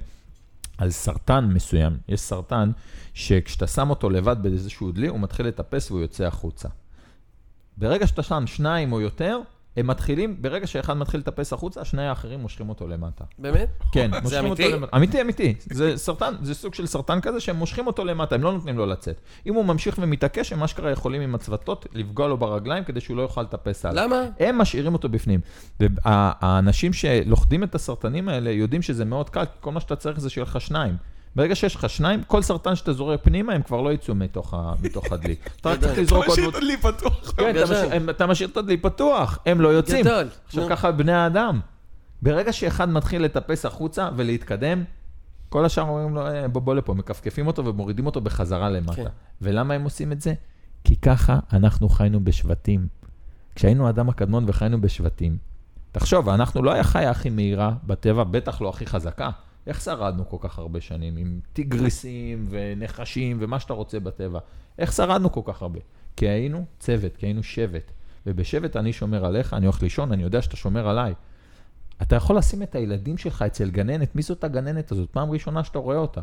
[0.77, 1.97] על סרטן מסוים.
[2.07, 2.71] יש סרטן
[3.13, 6.69] שכשאתה שם אותו לבד באיזשהו דלי, הוא מתחיל לטפס והוא יוצא החוצה.
[7.77, 9.39] ברגע שאתה שם שניים או יותר,
[9.77, 13.23] הם מתחילים, ברגע שאחד מתחיל לטפס החוצה, השני האחרים מושכים אותו למטה.
[13.37, 13.69] באמת?
[13.91, 14.45] כן, מושכים?
[14.45, 14.97] אותו למטה.
[14.97, 15.55] אמיתי, אמיתי.
[15.59, 18.85] זה סרטן, זה סוג של סרטן כזה שהם מושכים אותו למטה, הם לא נותנים לו
[18.85, 19.21] לצאת.
[19.45, 23.21] אם הוא ממשיך ומתעקש, הם אשכרה יכולים עם הצוותות לפגוע לו ברגליים כדי שהוא לא
[23.21, 24.05] יוכל לטפס הלאה.
[24.05, 24.23] למה?
[24.39, 25.39] הם משאירים אותו בפנים.
[25.79, 30.43] והאנשים שלוכדים את הסרטנים האלה יודעים שזה מאוד קל, כל מה שאתה צריך זה שיהיה
[30.43, 30.97] לך שניים.
[31.35, 34.53] ברגע שיש לך שניים, כל סרטן שאתה זורק פנימה, הם כבר לא יצאו מתוך,
[35.11, 35.35] הדלי.
[35.61, 36.31] אתה רק צריך אתה לזרוק עוד...
[36.33, 37.31] משאיר את הדלי פתוח.
[37.37, 37.63] כן, אתה.
[37.63, 40.05] משאיר- אתה את הדלי פתוח, הם לא יוצאים.
[40.05, 40.27] גדול.
[40.45, 40.69] עכשיו.
[40.69, 41.59] ככה בני האדם.
[42.21, 44.83] ברגע שאחד מתחיל לטפס החוצה ולהתקדם,
[45.49, 48.95] כל השאר אומרים לו, "אה, בוא, בוא לפה, מכפכפים אותו ומורידים אותו בחזרה למטה.
[48.95, 49.05] כן.
[49.41, 50.33] ולמה הם עושים את זה?
[50.83, 52.87] כי ככה אנחנו חיינו בשבטים.
[53.55, 55.37] כשהיינו האדם הקדמון וחיינו בשבטים,
[55.91, 59.29] תחשוב, אנחנו לא היה חיה הכי מהירה בטבע, בטח לא הכי חזקה.
[59.67, 64.39] איך שרדנו כל כך הרבה שנים עם טיגריסים ונחשים ומה שאתה רוצה בטבע?
[64.79, 65.79] איך שרדנו כל כך הרבה?
[66.15, 67.91] כי היינו צוות, כי היינו שבט.
[68.25, 71.13] ובשבט אני שומר עליך, אני הולך לישון, אני יודע שאתה שומר עליי.
[72.01, 75.09] אתה יכול לשים את הילדים שלך אצל גננת, מי זאת הגננת הזאת?
[75.09, 76.21] פעם ראשונה שאתה רואה אותה.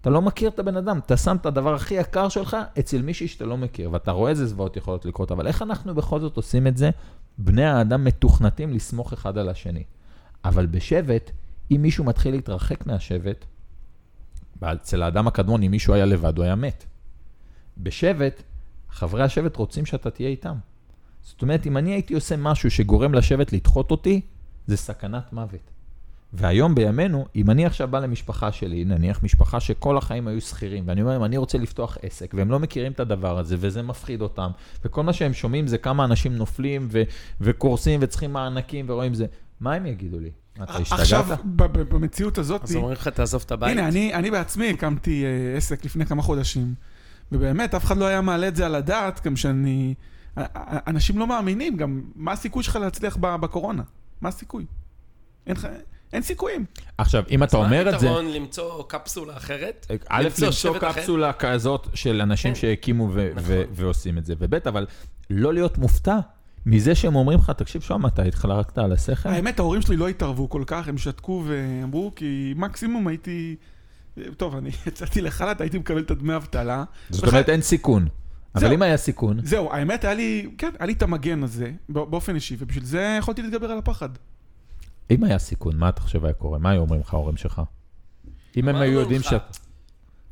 [0.00, 3.28] אתה לא מכיר את הבן אדם, אתה שם את הדבר הכי יקר שלך אצל מישהי
[3.28, 6.66] שאתה לא מכיר, ואתה רואה איזה זוועות יכולות לקרות, אבל איך אנחנו בכל זאת עושים
[6.66, 6.90] את זה?
[7.38, 9.84] בני האדם מתוכנתים לסמוך אחד על השני.
[10.44, 11.30] אבל בשבט,
[11.76, 13.44] אם מישהו מתחיל להתרחק מהשבט,
[14.64, 16.84] אצל האדם הקדמון, אם מישהו היה לבד, הוא היה מת.
[17.78, 18.42] בשבט,
[18.90, 20.54] חברי השבט רוצים שאתה תהיה איתם.
[21.22, 24.20] זאת אומרת, אם אני הייתי עושה משהו שגורם לשבט לדחות אותי,
[24.66, 25.70] זה סכנת מוות.
[26.32, 31.00] והיום בימינו, אם אני עכשיו בא למשפחה שלי, נניח משפחה שכל החיים היו שכירים, ואני
[31.00, 34.50] אומר להם, אני רוצה לפתוח עסק, והם לא מכירים את הדבר הזה, וזה מפחיד אותם,
[34.84, 37.02] וכל מה שהם שומעים זה כמה אנשים נופלים ו-
[37.40, 39.26] וקורסים וצריכים מענקים ורואים זה,
[39.60, 40.30] מה הם יגידו לי?
[40.62, 41.00] אתה השתגעת?
[41.00, 43.70] עכשיו, ב- ב- במציאות הזאת, אז אומרים לך, תעזוב את הבית.
[43.78, 46.74] הנה, אני, אני בעצמי הקמתי אה, עסק לפני כמה חודשים,
[47.32, 49.94] ובאמת, אף אחד לא היה מעלה את זה על הדעת, גם שאני...
[50.86, 53.82] אנשים לא מאמינים, גם מה הסיכוי שלך להצליח ב- בקורונה?
[54.20, 54.66] מה הסיכוי?
[55.46, 55.68] אין, לך-
[56.12, 56.64] אין סיכויים.
[56.98, 58.06] עכשיו, אם אתה אומר את זה...
[58.06, 59.86] מה הפתרון למצוא קפסולה אחרת?
[60.08, 60.78] א', למצוא?
[60.78, 62.60] קפסולה כזאת של אנשים כן.
[62.60, 63.44] שהקימו ו- נכון.
[63.46, 64.86] ו- ועושים את זה, וב', אבל
[65.30, 66.18] לא להיות מופתע
[66.66, 69.28] מזה שהם אומרים לך, תקשיב, שוהם, אתה התחלקת על השכל?
[69.28, 73.56] האמת, ההורים שלי לא התערבו כל כך, הם שתקו ואמרו, כי מקסימום הייתי...
[74.36, 76.84] טוב, אני יצאתי לחל"ת, הייתי מקבל את הדמי אבטלה.
[77.10, 78.08] זאת אומרת, אין סיכון.
[78.54, 78.72] אבל.
[78.72, 82.34] אם היה סיכון, זהו, האמת, היה לי, כן, היה לי את המגן הזה, בא- באופן
[82.34, 84.08] אישי, ובשביל זה יכולתי להתגבר על הפחד.
[85.10, 86.58] אם היה סיכון, מה אתה חושב היה קורה?
[86.58, 87.62] מה היו אומרים לך ההורים שלך?
[88.56, 89.36] אם הם היו יודעים לך.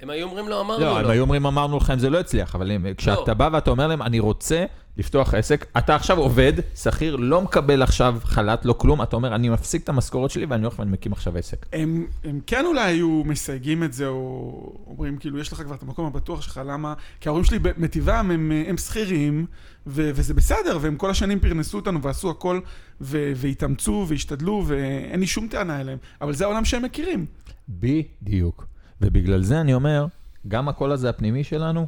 [0.02, 0.90] הם היו אומרים לו, אמרנו לו.
[0.90, 3.34] לא, הם היו אומרים, אמרנו לך אם זה לא הצליח, אבל אם- כשאתה לא.
[3.34, 4.64] בא ואתה אומר להם, אני רוצה
[4.96, 9.48] לפתוח עסק, אתה עכשיו עובד, שכיר, לא מקבל עכשיו חל"ת, לא כלום, אתה אומר, אני
[9.48, 11.66] מפסיק את המשכורת שלי ואני הולך ואני מקים עכשיו עסק.
[11.72, 15.82] הם, הם כן אולי היו מסייגים את זה, או אומרים, כאילו, יש לך כבר את
[15.82, 16.94] המקום הבטוח שלך, למה?
[17.20, 19.46] כי ההורים שלי מטבעם הם, הם שכירים,
[19.86, 22.60] ו- וזה בסדר, והם כל השנים פרנסו אותנו ועשו הכל,
[23.00, 27.26] ו- והתאמצו והשתדלו, ואין לי שום טענה אליהם, אבל זה העולם שהם מכירים.
[27.68, 28.66] בדיוק.
[29.00, 30.06] ובגלל זה אני אומר,
[30.48, 31.86] גם הקול הזה הפנימי שלנו,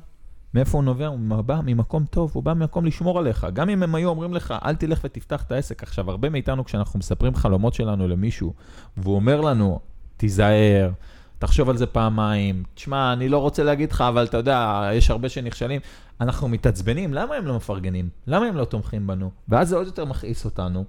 [0.54, 1.06] מאיפה הוא נובע?
[1.06, 3.46] הוא בא ממקום טוב, הוא בא ממקום לשמור עליך.
[3.52, 5.82] גם אם הם היו אומרים לך, אל תלך ותפתח את העסק.
[5.82, 8.52] עכשיו, הרבה מאיתנו, כשאנחנו מספרים חלומות שלנו למישהו,
[8.96, 9.80] והוא אומר לנו,
[10.16, 10.90] תיזהר,
[11.38, 15.28] תחשוב על זה פעמיים, תשמע, אני לא רוצה להגיד לך, אבל אתה יודע, יש הרבה
[15.28, 15.80] שנכשלים.
[16.20, 18.08] אנחנו מתעצבנים, למה הם לא מפרגנים?
[18.26, 19.30] למה הם לא תומכים בנו?
[19.48, 20.84] ואז זה עוד יותר מכעיס אותנו.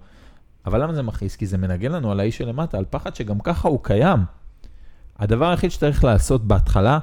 [0.66, 1.36] אבל למה זה מכעיס?
[1.36, 4.20] כי זה מנגן לנו על האיש שלמטה, על פחד שגם ככה הוא קיים.
[5.20, 7.00] הדבר היחיד שצריך לעשות בהתחלה,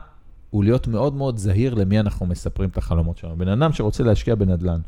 [0.50, 3.36] הוא להיות מאוד מאוד זהיר למי אנחנו מספרים את החלומות שלנו.
[3.36, 4.80] בן אדם שרוצה להשקיע בנדל"ן,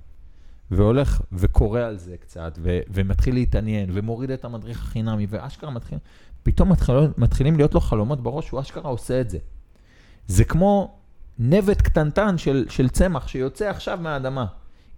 [0.70, 5.98] והולך וקורא על זה קצת, ו- ומתחיל להתעניין, ומוריד את המדריך החינמי, ואשכרה מתחיל,
[6.42, 9.38] פתאום מתחיל, מתחילים להיות לו חלומות בראש, הוא אשכרה עושה את זה.
[10.26, 10.94] זה כמו
[11.38, 14.46] נבט קטנטן של, של צמח שיוצא עכשיו מהאדמה.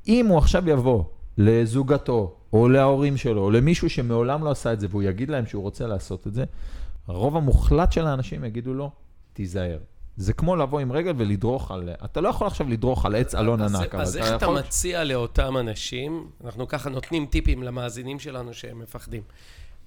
[0.09, 1.05] אם הוא עכשיו יבוא
[1.39, 5.63] לזוגתו, או להורים שלו, או למישהו שמעולם לא עשה את זה, והוא יגיד להם שהוא
[5.63, 6.45] רוצה לעשות את זה,
[7.09, 8.91] הרוב המוחלט של האנשים יגידו לו,
[9.33, 9.79] תיזהר.
[10.17, 11.91] זה כמו לבוא עם רגל ולדרוך על...
[12.05, 14.59] אתה לא יכול עכשיו לדרוך על עץ אלון ענק, אבל אז איך אתה יכול...
[14.59, 19.23] מציע לאותם אנשים, אנחנו ככה נותנים טיפים למאזינים שלנו שהם מפחדים.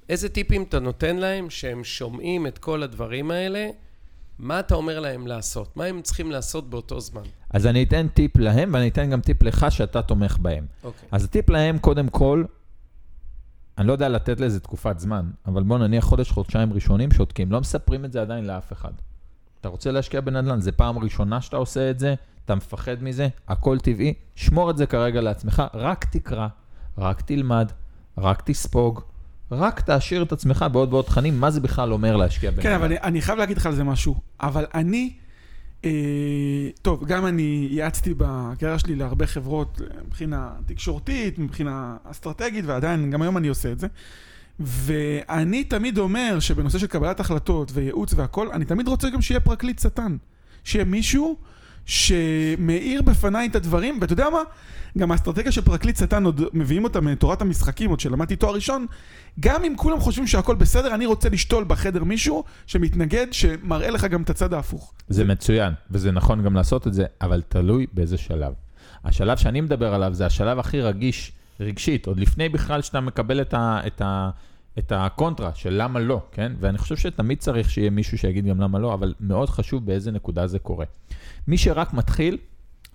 [0.10, 3.70] איזה טיפים אתה נותן להם שהם שומעים את כל הדברים האלה?
[4.40, 5.78] מה אתה אומר להם לעשות?
[5.78, 7.22] מה הם צריכים לעשות באותו זמן?
[7.50, 10.66] אז אני אתן טיפ להם, ואני אתן גם טיפ לך שאתה תומך בהם.
[10.84, 11.10] אוקיי.
[11.12, 12.44] אז הטיפ להם, קודם כל,
[13.78, 17.60] אני לא יודע לתת לזה תקופת זמן, אבל בוא נניח חודש, חודשיים ראשונים שותקים, לא
[17.60, 18.92] מספרים את זה עדיין לאף אחד.
[19.62, 23.80] אתה רוצה להשקיע בנדל"ן, זה פעם ראשונה שאתה עושה את זה, אתה מפחד מזה, הכל
[23.80, 26.48] טבעי, שמור את זה כרגע לעצמך, רק תקרא,
[26.98, 27.72] רק תלמד,
[28.18, 29.02] רק תספוג,
[29.52, 32.64] רק תעשיר את עצמך בעוד ועוד תכנים, מה זה בכלל אומר להשקיע בנדל"ן.
[32.64, 34.16] כן, אבל אני, אני חייב להגיד לך על זה משהו.
[34.40, 35.14] אבל אני,
[36.82, 43.22] טוב, גם אני יעצתי בקריירה שלי להרבה חברות אה, מבחינה תקשורתית, מבחינה אסטרטגית, ועדיין, גם
[43.22, 43.88] היום אני עושה את זה.
[44.60, 49.80] ואני תמיד אומר שבנושא של קבלת החלטות וייעוץ והכל, אני תמיד רוצה גם שיהיה פרקליט
[49.80, 50.18] שטן.
[50.64, 51.38] שיהיה מישהו
[51.88, 54.42] שמאיר בפניי את הדברים, ואתה יודע מה?
[54.98, 58.86] גם האסטרטגיה של פרקליט שטן, עוד מביאים אותה מתורת המשחקים, עוד שלמדתי תואר ראשון,
[59.40, 64.22] גם אם כולם חושבים שהכל בסדר, אני רוצה לשתול בחדר מישהו שמתנגד, שמראה לך גם
[64.22, 64.94] את הצד ההפוך.
[65.10, 68.54] זה מצוין, וזה נכון גם לעשות את זה, אבל תלוי באיזה שלב.
[69.04, 73.54] השלב שאני מדבר עליו זה השלב הכי רגיש רגשית, עוד לפני בכלל שאתה מקבל את,
[73.54, 74.30] ה, את, ה,
[74.80, 76.54] את הקונטרה של למה לא, כן?
[76.60, 80.48] ואני חושב שתמיד צריך שיהיה מישהו שיגיד גם למה לא, אבל מאוד חשוב באיזה נקודה
[80.48, 80.86] זה קורה.
[81.48, 82.38] מי שרק מתחיל,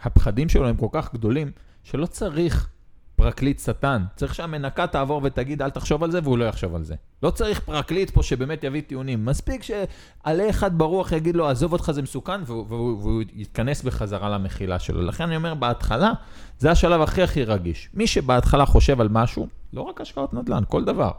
[0.02, 1.50] הפחדים שלו הם כל כך גדולים,
[1.84, 2.68] שלא צריך
[3.16, 4.04] פרקליט שטן.
[4.16, 6.94] צריך שהמנקה תעבור ותגיד, אל תחשוב על זה, והוא לא יחשוב על זה.
[7.22, 9.24] לא צריך פרקליט פה שבאמת יביא טיעונים.
[9.24, 14.30] מספיק שעלה אחד ברוח יגיד לו, עזוב אותך, זה מסוכן, והוא, והוא, והוא יתכנס בחזרה
[14.30, 15.02] למחילה שלו.
[15.02, 16.12] לכן אני אומר, בהתחלה,
[16.58, 17.90] זה השלב הכי הכי רגיש.
[17.94, 21.10] מי שבהתחלה חושב על משהו, לא רק השקעות נדל"ן, כל דבר.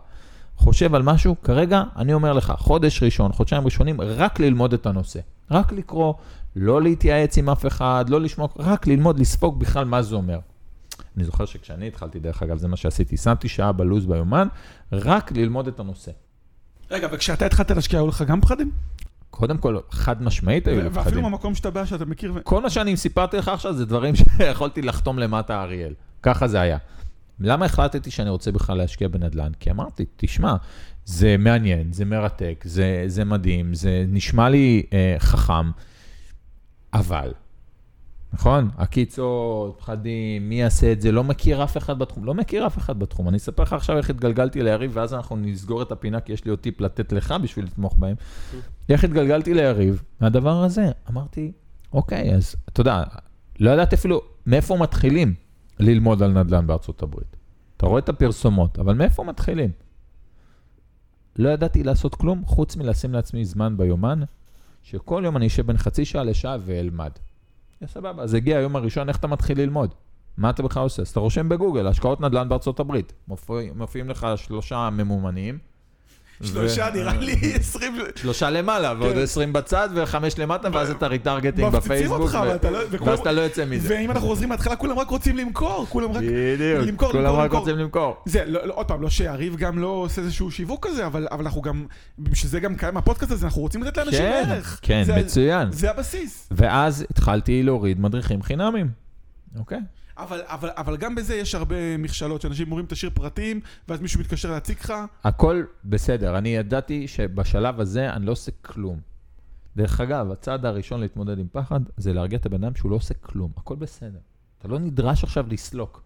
[0.55, 5.19] חושב על משהו, כרגע, אני אומר לך, חודש ראשון, חודשיים ראשונים, רק ללמוד את הנושא.
[5.51, 6.13] רק לקרוא,
[6.55, 10.39] לא להתייעץ עם אף אחד, לא לשמוע, רק ללמוד, לספוג בכלל מה זה אומר.
[11.17, 14.47] אני זוכר שכשאני התחלתי, דרך אגב, זה מה שעשיתי, שמתי שעה בלוז ביומן,
[14.91, 16.11] רק ללמוד את הנושא.
[16.91, 18.71] רגע, וכשאתה התחלת להשקיע, היו לך גם פחדים?
[19.29, 21.23] קודם כל, חד משמעית היו לי ואפילו פחדים.
[21.23, 22.33] במקום שאתה בא, שאתה מכיר...
[22.43, 25.93] כל מה שאני סיפרתי לך עכשיו זה דברים שיכולתי לחתום למטה אריאל.
[26.23, 26.77] ככה זה היה.
[27.39, 29.51] למה החלטתי שאני רוצה בכלל להשקיע בנדל"ן?
[29.59, 30.55] כי אמרתי, תשמע,
[31.05, 35.71] זה מעניין, זה מרתק, זה, זה מדהים, זה נשמע לי אה, חכם,
[36.93, 37.31] אבל,
[38.33, 38.69] נכון?
[38.77, 42.99] עקיצות, פחדים, מי יעשה את זה, לא מכיר אף אחד בתחום, לא מכיר אף אחד
[42.99, 43.29] בתחום.
[43.29, 46.51] אני אספר לך עכשיו איך התגלגלתי ליריב, ואז אנחנו נסגור את הפינה, כי יש לי
[46.51, 48.15] עוד טיפ לתת לך בשביל לתמוך בהם.
[48.89, 50.03] איך התגלגלתי ליריב?
[50.21, 51.51] מהדבר הזה, אמרתי,
[51.93, 53.03] אוקיי, אז אתה יודע,
[53.59, 55.33] לא ידעתי אפילו מאיפה מתחילים
[55.79, 57.35] ללמוד על נדל"ן בארצות הברית.
[57.77, 59.71] אתה רואה את הפרסומות, אבל מאיפה מתחילים?
[61.35, 64.21] לא ידעתי לעשות כלום, חוץ מלשים לעצמי זמן ביומן,
[64.83, 67.11] שכל יום אני אשב בין חצי שעה לשעה ואלמד.
[67.83, 69.93] ja, סבבה, אז הגיע היום הראשון, איך אתה מתחיל ללמוד?
[70.37, 71.01] מה אתה בכלל עושה?
[71.01, 73.13] אז אתה רושם בגוגל, השקעות נדל"ן בארצות הברית.
[73.27, 75.57] מופיע, מופיעים לך שלושה ממומנים.
[76.43, 77.93] שלושה, נראה לי 20...
[78.15, 79.19] שלושה למעלה, ועוד כן.
[79.21, 83.95] 20 בצד, וחמש למטה, ואז אתה retargeting בפייסבוק, לא- ואז אתה לא יוצא מזה.
[83.95, 86.23] ואם אנחנו חוזרים מההתחלה, כולם רק רוצים למכור, כולם רק...
[86.23, 87.59] בדיוק, למכור, כולם למכור, רק למכור.
[87.59, 88.15] רוצים למכור.
[88.25, 91.43] זה, לא, לא, עוד פעם, לא שהריב גם לא עושה איזשהו שיווק כזה, אבל, אבל
[91.45, 91.85] אנחנו גם,
[92.19, 94.79] בשביל זה גם קיים הפודקאסט הזה, אנחנו רוצים לתת לאנשים כן, ערך.
[94.81, 95.71] כן, זה, מצוין.
[95.71, 96.47] זה הבסיס.
[96.51, 98.89] ואז התחלתי להוריד מדריכים חינמים,
[99.59, 99.79] אוקיי?
[100.17, 104.51] אבל, אבל, אבל גם בזה יש הרבה מכשלות, שאנשים אומרים תשאיר פרטים, ואז מישהו מתקשר
[104.51, 104.93] להציג לך.
[105.23, 108.99] הכל בסדר, אני ידעתי שבשלב הזה אני לא עושה כלום.
[109.75, 113.13] דרך אגב, הצעד הראשון להתמודד עם פחד זה להרגיע את הבן אדם שהוא לא עושה
[113.13, 114.19] כלום, הכל בסדר.
[114.59, 116.03] אתה לא נדרש עכשיו לסלוק,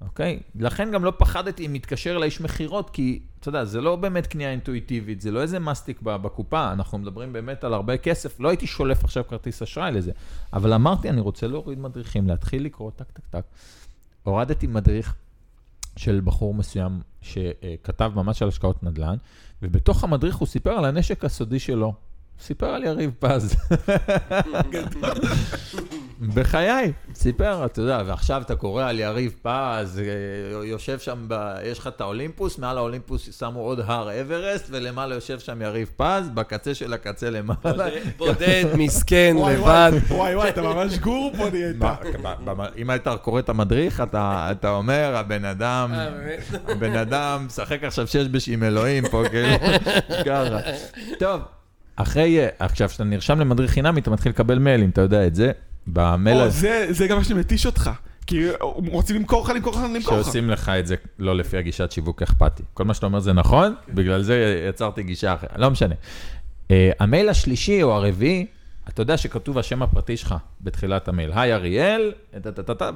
[0.00, 0.40] אוקיי?
[0.54, 4.50] לכן גם לא פחדתי אם מתקשר לאיש מכירות, כי אתה יודע, זה לא באמת קנייה
[4.50, 9.04] אינטואיטיבית, זה לא איזה מסטיק בקופה, אנחנו מדברים באמת על הרבה כסף, לא הייתי שולף
[9.04, 10.12] עכשיו כרטיס אשראי לזה,
[10.52, 13.44] אבל אמרתי, אני רוצה להוריד מדריכים, להתחיל לקרוא טק טק טק.
[14.22, 15.14] הורדתי מדריך
[15.96, 19.16] של בחור מסוים שכתב ממש על השקעות נדל"ן,
[19.62, 21.94] ובתוך המדריך הוא סיפר על הנשק הסודי שלו.
[22.40, 23.56] סיפר על יריב פז.
[26.20, 31.54] בחיי, סיפר, אתה יודע, ועכשיו אתה קורא על יריב פז, אה, יושב שם, ב...
[31.64, 36.28] יש לך את האולימפוס, מעל האולימפוס שמו עוד הר אברסט, ולמעלה יושב שם יריב פז,
[36.34, 37.86] בקצה של הקצה למעלה.
[38.16, 39.58] בודד, מסכן, לבד.
[39.58, 41.76] וואי, וואי, וואי, אתה ממש גור פה נהיית.
[42.76, 46.08] אם היית קורא את המדריך, אתה, אתה אומר, הבן אדם, אה?
[46.72, 49.48] הבן אדם משחק עכשיו שש בש עם אלוהים פה, כאילו,
[50.26, 50.58] ככה.
[51.18, 51.40] טוב,
[51.96, 55.52] אחרי, אה, עכשיו, כשאתה נרשם למדריך חינמי, אתה מתחיל לקבל מיילים, אתה יודע את זה.
[55.86, 57.90] במייל או, זה, זה גם מה שמתיש אותך.
[58.26, 58.46] כי
[58.86, 60.24] רוצים למכור לך, למכור לך, למכור לך.
[60.24, 62.62] שעושים לך את זה לא לפי הגישת שיווק אכפתי.
[62.74, 65.94] כל מה שאתה אומר זה נכון, בגלל זה יצרתי גישה אחרת, לא משנה.
[65.94, 66.70] Uh,
[67.00, 68.46] המייל השלישי או הרביעי,
[68.88, 71.32] אתה יודע שכתוב השם הפרטי שלך בתחילת המייל.
[71.34, 72.12] היי אריאל,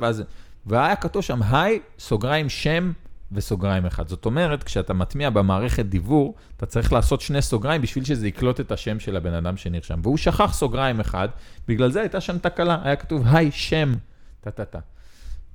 [0.01, 0.23] ואז...
[0.67, 2.93] והיה כתוב שם, היי, סוגריים שם
[3.33, 4.09] וסוגריים אחד.
[4.09, 8.73] זאת אומרת, כשאתה מטמיע במערכת דיוור, אתה צריך לעשות שני סוגריים בשביל שזה יקלוט את
[8.73, 10.01] השם של הבן אדם שנרשם.
[10.03, 11.29] והוא שכח סוגריים אחד,
[11.69, 13.93] בגלל זה הייתה שם תקלה, היה כתוב, היי, שם,
[14.41, 14.79] טה-טה-טה.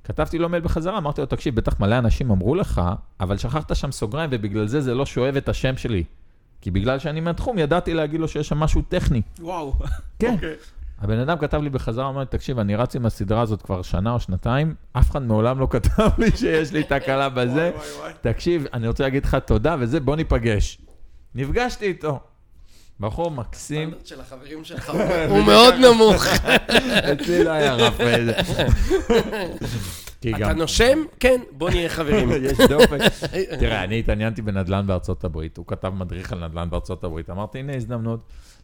[0.04, 2.82] כתבתי לו מייל בחזרה, אמרתי לו, תקשיב, בטח מלא אנשים אמרו לך,
[3.20, 6.04] אבל שכחת שם סוגריים, ובגלל זה זה לא שואב את השם שלי.
[6.60, 9.22] כי בגלל שאני מהתחום, ידעתי להגיד לו שיש שם משהו טכני.
[9.38, 9.74] וואו.
[10.18, 10.32] כן.
[10.34, 10.54] אוקיי.
[10.98, 14.12] הבן אדם כתב לי בחזרה, אמר לי, תקשיב, אני רץ עם הסדרה הזאת כבר שנה
[14.12, 17.70] או שנתיים, אף אחד מעולם לא כתב לי שיש לי תקלה בזה.
[17.74, 18.12] וואי, וואי, וואי.
[18.20, 20.78] תקשיב, אני רוצה להגיד לך תודה, וזה, בוא ניפגש.
[21.34, 22.20] נפגשתי איתו.
[23.00, 24.92] בחור מקסים, הסטנדרט של החברים שלך
[25.30, 26.26] הוא מאוד נמוך.
[27.12, 28.32] אצלי לא היה רף איזה.
[30.36, 30.98] אתה נושם?
[31.20, 32.30] כן, בוא נהיה חברים.
[32.42, 32.98] יש דופק.
[33.58, 37.74] תראה, אני התעניינתי בנדל"ן בארצות הברית, הוא כתב מדריך על נדל"ן בארצות הברית, אמרתי, הנה
[37.74, 38.20] הזדמנות.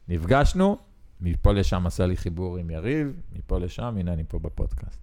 [0.09, 0.77] נפגשנו,
[1.23, 4.99] מפה לשם עשה לי חיבור עם יריב, מפה לשם, הנה אני פה בפודקאסט.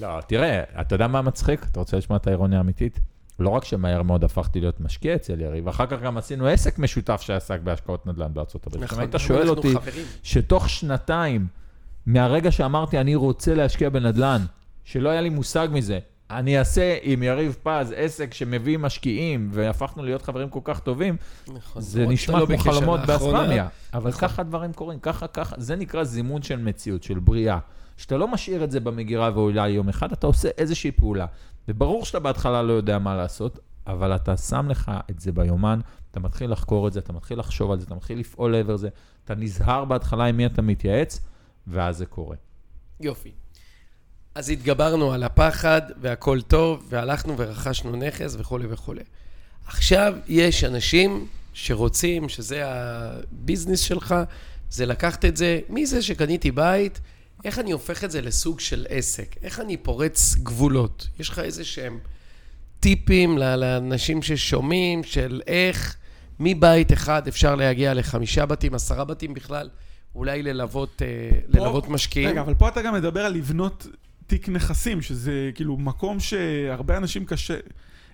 [0.00, 1.66] לא, תראה, אתה יודע מה מצחיק?
[1.72, 3.00] אתה רוצה לשמוע את האירוניה האמיתית?
[3.38, 7.20] לא רק שמהר מאוד הפכתי להיות משקיע אצל יריב, אחר כך גם עשינו עסק משותף
[7.20, 8.82] שעסק בהשקעות נדל"ן בארצות הברית.
[8.82, 10.06] נכון, אם היית שואל אותי, חברים.
[10.22, 11.46] שתוך שנתיים,
[12.06, 14.44] מהרגע שאמרתי אני רוצה להשקיע בנדל"ן,
[14.84, 15.98] שלא היה לי מושג מזה,
[16.38, 21.16] אני אעשה עם יריב פז עסק שמביא משקיעים, והפכנו להיות חברים כל כך טובים,
[21.48, 21.82] נכון.
[21.82, 23.38] זה נשמע לא כמו חלומות לאחרונה.
[23.38, 23.68] באספמיה.
[23.94, 24.28] אבל נכון.
[24.28, 27.58] ככה דברים קורים, ככה, ככה, זה נקרא זימון של מציאות, של בריאה.
[27.96, 31.26] שאתה לא משאיר את זה במגירה ואולי יום אחד, אתה עושה איזושהי פעולה.
[31.68, 35.80] וברור שאתה בהתחלה לא יודע מה לעשות, אבל אתה שם לך את זה ביומן,
[36.10, 38.88] אתה מתחיל לחקור את זה, אתה מתחיל לחשוב על זה, אתה מתחיל לפעול לעבר זה,
[39.24, 41.20] אתה נזהר בהתחלה עם מי אתה מתייעץ,
[41.66, 42.36] ואז זה קורה.
[43.00, 43.32] יופי.
[44.34, 49.02] אז התגברנו על הפחד, והכל טוב, והלכנו ורכשנו נכס וכולי וכולי.
[49.66, 54.14] עכשיו יש אנשים שרוצים, שזה הביזנס שלך,
[54.70, 57.00] זה לקחת את זה, מזה שקניתי בית,
[57.44, 59.36] איך אני הופך את זה לסוג של עסק?
[59.42, 61.08] איך אני פורץ גבולות?
[61.18, 61.98] יש לך איזה שהם
[62.80, 65.96] טיפים לאנשים ששומעים של איך
[66.40, 69.68] מבית אחד אפשר להגיע לחמישה בתים, עשרה בתים בכלל,
[70.14, 72.28] אולי ללוות, אה, ללוות משקיעים?
[72.28, 73.86] רגע, אבל פה אתה גם מדבר על לבנות
[74.32, 77.54] תיק נכסים, שזה כאילו מקום שהרבה אנשים קשה...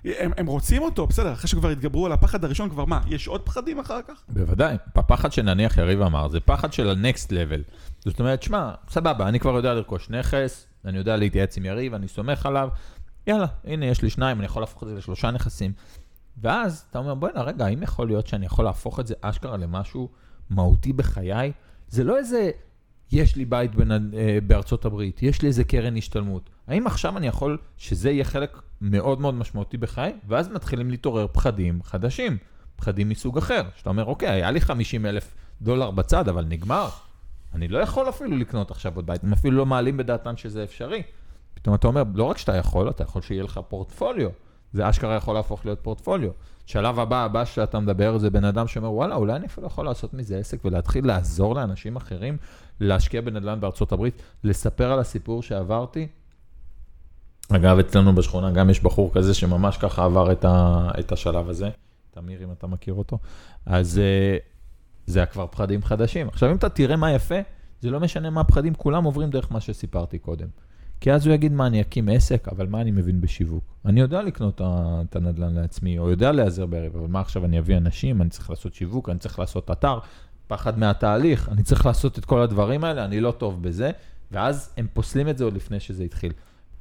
[0.04, 3.40] הם, הם רוצים אותו, בסדר, אחרי שכבר התגברו על הפחד הראשון, כבר מה, יש עוד
[3.40, 4.22] פחדים אחר כך?
[4.28, 4.76] בוודאי.
[4.94, 7.72] הפחד שנניח יריב אמר, זה פחד של ה-next level.
[8.04, 12.08] זאת אומרת, שמע, סבבה, אני כבר יודע לרכוש נכס, אני יודע להתייעץ עם יריב, אני
[12.08, 12.68] סומך עליו,
[13.26, 15.72] יאללה, הנה, יש לי שניים, אני יכול להפוך את זה לשלושה נכסים.
[16.40, 20.08] ואז אתה אומר, בוא'נה, רגע, האם יכול להיות שאני יכול להפוך את זה אשכרה למשהו
[20.50, 21.52] מהותי בחיי?
[21.88, 22.50] זה לא איזה,
[23.12, 24.14] יש לי בית בנ...
[24.14, 26.50] אה, בארצות הברית, יש לי איזה קרן השתלמות.
[26.66, 30.12] האם עכשיו אני יכול שזה יהיה חלק מאוד מאוד משמעותי בחיי?
[30.28, 32.36] ואז מתחילים להתעורר פחדים חדשים,
[32.76, 33.62] פחדים מסוג אחר.
[33.76, 36.88] שאתה אומר, אוקיי, היה לי 50 אלף דולר בצד, אבל נגמר.
[37.54, 41.02] אני לא יכול אפילו לקנות עכשיו עוד בית, הם אפילו לא מעלים בדעתם שזה אפשרי.
[41.54, 44.30] פתאום אתה אומר, לא רק שאתה יכול, אתה יכול שיהיה לך פורטפוליו.
[44.72, 46.30] זה אשכרה יכול להפוך להיות פורטפוליו.
[46.66, 50.14] שלב הבא, הבא שאתה מדבר, זה בן אדם שאומר, וואלה, אולי אני אפילו יכול לעשות
[50.14, 52.36] מזה עסק ולהתחיל לעזור לאנשים אחרים
[52.80, 56.06] להשקיע בנדל"ן בארצות הברית, לספר על הסיפור שעברתי.
[57.52, 61.68] אגב, אצלנו בשכונה גם יש בחור כזה שממש ככה עבר את, ה, את השלב הזה.
[62.10, 63.18] תמיר, אם אתה מכיר אותו.
[63.66, 64.36] אז אה,
[65.06, 66.28] זה כבר פחדים חדשים.
[66.28, 67.38] עכשיו, אם אתה תראה מה יפה,
[67.80, 70.48] זה לא משנה מה הפחדים, כולם עוברים דרך מה שסיפרתי קודם.
[71.00, 73.64] כי אז הוא יגיד, מה, אני אקים עסק, אבל מה אני מבין בשיווק?
[73.84, 77.76] אני יודע לקנות את הנדל"ן לעצמי, או יודע להיעזר בערב, אבל מה עכשיו, אני אביא
[77.76, 79.98] אנשים, אני צריך לעשות שיווק, אני צריך לעשות אתר,
[80.48, 83.90] פחד מהתהליך, אני צריך לעשות את כל הדברים האלה, אני לא טוב בזה,
[84.30, 86.32] ואז הם פוסלים את זה עוד לפני שזה התחיל.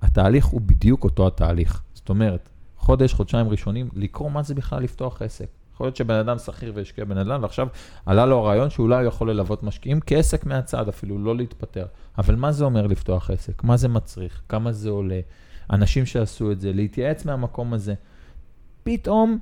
[0.02, 1.82] התהליך הוא בדיוק אותו התהליך.
[1.94, 5.48] זאת אומרת, חודש, חודשיים ראשונים, לקרוא מה זה בכלל לפתוח עסק.
[5.74, 7.68] יכול להיות שבן אדם שכיר והשקיע בנדל"ן, ועכשיו
[8.06, 11.86] עלה לו הרעיון שאולי הוא יכול ללוות משקיעים כעסק מהצד, אפילו לא להתפטר.
[12.18, 13.64] אבל מה זה אומר לפתוח עסק?
[13.64, 14.42] מה זה מצריך?
[14.50, 15.20] כמה זה עולה?
[15.70, 17.94] אנשים שעשו את זה, להתייעץ מהמקום הזה.
[18.84, 19.40] פתאום,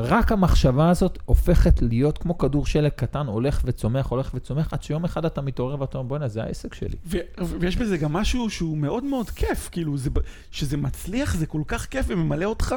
[0.00, 5.04] רק המחשבה הזאת הופכת להיות כמו כדור שלג קטן, הולך וצומח, הולך וצומח, עד שיום
[5.04, 6.96] אחד אתה מתעורר ואתה אומר, בוא'נה, זה העסק שלי.
[7.06, 7.18] ו-
[7.60, 10.10] ויש בזה גם משהו שהוא מאוד מאוד כיף, כאילו, זה,
[10.50, 12.74] שזה מצליח, זה כל כך כיף וממלא אותך,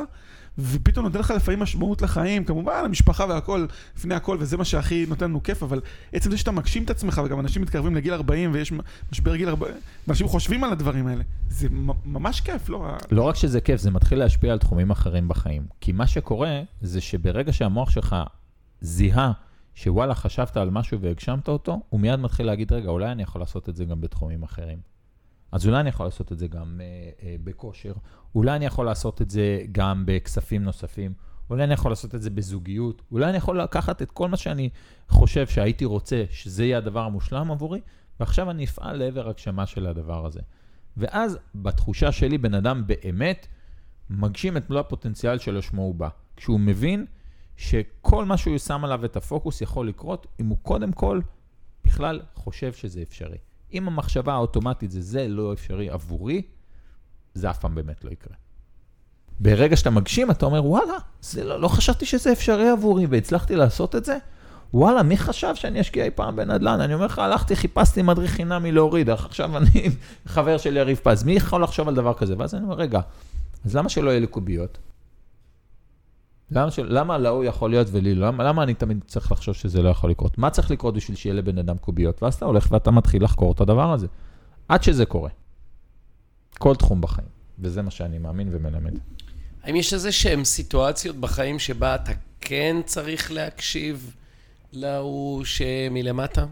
[0.57, 3.65] ופתאום נותן לך לפעמים משמעות לחיים, כמובן, המשפחה והכל,
[3.97, 5.81] לפני הכל, וזה מה שהכי נותן לנו כיף, אבל
[6.13, 8.73] עצם זה שאתה מגשים את עצמך, וגם אנשים מתקרבים לגיל 40, ויש
[9.11, 9.75] משבר גיל 40,
[10.07, 11.67] ואנשים חושבים על הדברים האלה, זה
[12.05, 12.87] ממש כיף, לא?
[13.11, 15.65] לא רק שזה כיף, זה מתחיל להשפיע על תחומים אחרים בחיים.
[15.81, 18.15] כי מה שקורה, זה שברגע שהמוח שלך
[18.81, 19.31] זיהה
[19.75, 23.69] שוואלה, חשבת על משהו והגשמת אותו, הוא מיד מתחיל להגיד, רגע, אולי אני יכול לעשות
[23.69, 24.92] את זה גם בתחומים אחרים.
[25.53, 27.93] אז אולי אני יכול לעשות את זה גם אה, אה, בכושר,
[28.35, 31.13] אולי אני יכול לעשות את זה גם בכספים נוספים,
[31.49, 34.69] אולי אני יכול לעשות את זה בזוגיות, אולי אני יכול לקחת את כל מה שאני
[35.09, 37.81] חושב שהייתי רוצה, שזה יהיה הדבר המושלם עבורי,
[38.19, 40.39] ועכשיו אני אפעל לעבר הגשמה של הדבר הזה.
[40.97, 43.47] ואז בתחושה שלי, בן אדם באמת
[44.09, 46.09] מגשים את מלוא הפוטנציאל שלשמו הוא בא.
[46.35, 47.05] כשהוא מבין
[47.57, 51.21] שכל מה שהוא שם עליו את הפוקוס יכול לקרות, אם הוא קודם כל
[51.85, 53.37] בכלל חושב שזה אפשרי.
[53.73, 56.41] אם המחשבה האוטומטית זה זה לא אפשרי עבורי,
[57.33, 58.35] זה אף פעם באמת לא יקרה.
[59.39, 63.95] ברגע שאתה מגשים, אתה אומר, וואלה, זה לא, לא חשבתי שזה אפשרי עבורי והצלחתי לעשות
[63.95, 64.17] את זה?
[64.73, 66.81] וואלה, מי חשב שאני אשקיע אי פעם בנדל"ן?
[66.81, 69.89] אני אומר לך, הלכתי, חיפשתי מדריך חינמי להוריד, עכשיו אני
[70.25, 72.35] חבר של יריב פז, מי יכול לחשוב על דבר כזה?
[72.37, 72.99] ואז אני אומר, רגע,
[73.65, 74.77] אז למה שלא יהיה לי קוביות?
[76.55, 76.85] למה, של...
[76.89, 78.27] למה להוא יכול להיות ולי לא?
[78.27, 80.37] למה, אני תמיד צריך לחשוב שזה לא יכול לקרות?
[80.37, 82.23] מה צריך לקרות בשביל שיהיה לבן אדם קוביות?
[82.23, 84.07] ואז אתה הולך ואתה מתחיל לחקור את הדבר הזה.
[84.67, 85.29] עד שזה קורה.
[86.57, 87.27] כל תחום בחיים.
[87.59, 88.93] וזה מה שאני מאמין ומלמד.
[89.63, 94.15] האם יש איזה שהן סיטואציות בחיים שבה אתה כן צריך להקשיב
[94.73, 96.45] להוא שמלמטה?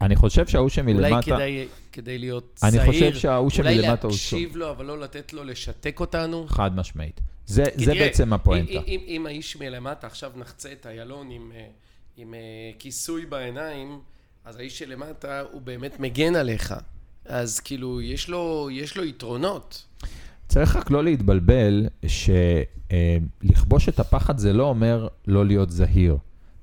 [0.00, 1.08] אני חושב שההוא שמלמטה...
[1.08, 4.10] אולי כדאי, כדי להיות אני צעיר, חושב שההוא שמלמטה הוא אולי טוב.
[4.10, 6.46] להקשיב לו, אבל לא לתת לו לשתק אותנו.
[6.48, 7.20] חד משמעית.
[7.46, 8.72] זה, זה תראה, בעצם הפואנטה.
[8.72, 11.66] אם, אם, אם האיש מלמטה עכשיו נחצה את איילון עם, אה,
[12.16, 12.40] עם אה,
[12.78, 14.00] כיסוי בעיניים,
[14.44, 16.74] אז האיש שלמטה הוא באמת מגן עליך.
[17.24, 19.84] אז כאילו, יש לו, יש לו יתרונות.
[20.48, 26.16] צריך רק לא להתבלבל שלכבוש את הפחד זה לא אומר לא להיות זהיר.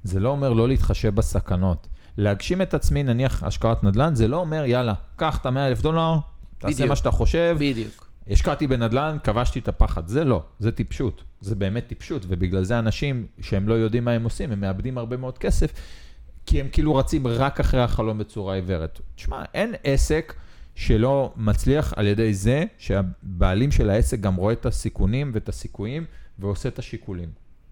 [0.03, 1.88] זה לא אומר לא להתחשב בסכנות.
[2.17, 6.15] להגשים את עצמי, נניח השקעת נדל"ן, זה לא אומר, יאללה, קח את ה-100 אלף דולר,
[6.57, 6.89] תעשה בדיוק.
[6.89, 8.09] מה שאתה חושב, בדיוק.
[8.30, 10.07] השקעתי בנדל"ן, כבשתי את הפחד.
[10.07, 11.23] זה לא, זה טיפשות.
[11.41, 15.17] זה באמת טיפשות, ובגלל זה אנשים שהם לא יודעים מה הם עושים, הם מאבדים הרבה
[15.17, 15.73] מאוד כסף,
[16.45, 18.99] כי הם כאילו רצים רק אחרי החלום בצורה עיוורת.
[19.15, 20.34] תשמע, אין עסק
[20.75, 26.05] שלא מצליח על ידי זה שהבעלים של העסק גם רואה את הסיכונים ואת הסיכויים
[26.39, 27.30] ועושה את השיקולים.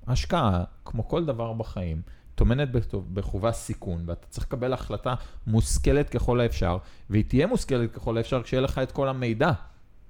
[0.07, 2.01] השקעה, כמו כל דבר בחיים,
[2.35, 2.69] טומנת
[3.13, 5.15] בחובה סיכון, ואתה צריך לקבל החלטה
[5.47, 6.77] מושכלת ככל האפשר,
[7.09, 9.51] והיא תהיה מושכלת ככל האפשר כשיהיה לך את כל המידע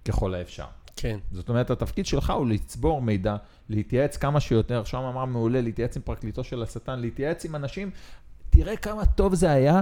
[0.08, 0.66] ככל האפשר.
[0.95, 1.18] כן.
[1.32, 3.36] זאת אומרת, התפקיד שלך הוא לצבור מידע,
[3.70, 7.91] להתייעץ כמה שיותר, שוהם אמר מעולה, להתייעץ עם פרקליטו של השטן, להתייעץ עם אנשים,
[8.49, 9.82] תראה כמה טוב זה היה,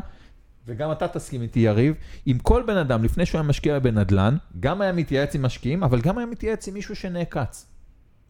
[0.68, 1.96] וגם אתה תסכים איתי, יריב,
[2.28, 6.02] אם כל בן אדם, לפני שהוא היה משקיע בנדל"ן, גם היה מתייעץ עם משקיעים, אבל
[6.02, 7.66] גם היה מתייעץ עם מישהו שנעקץ.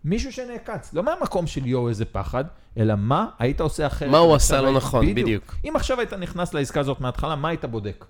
[0.04, 2.44] מישהו שנעקץ, לא מהמקום של יואו איזה פחד,
[2.78, 4.10] אלא מה היית עושה אחרת.
[4.12, 5.56] מה הוא עשה לא היית- נכון, בדיוק.
[5.66, 8.06] אם עכשיו היית נכנס לעסקה הזאת מההתחלה, מה היית בודק?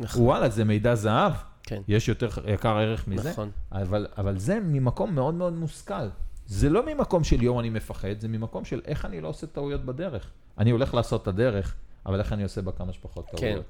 [0.00, 0.22] נכון.
[0.22, 1.32] וואלה, זה מידע זהב,
[1.66, 1.82] כן.
[1.88, 3.30] יש יותר יקר ערך מזה.
[3.30, 3.50] נכון.
[3.72, 6.08] אבל, אבל זה ממקום מאוד מאוד מושכל.
[6.46, 9.84] זה לא ממקום של יואו אני מפחד, זה ממקום של איך אני לא עושה טעויות
[9.84, 10.30] בדרך.
[10.58, 11.74] אני הולך לעשות את הדרך,
[12.06, 13.36] אבל איך אני עושה בה כמה שפחות כן.
[13.36, 13.64] טעויות.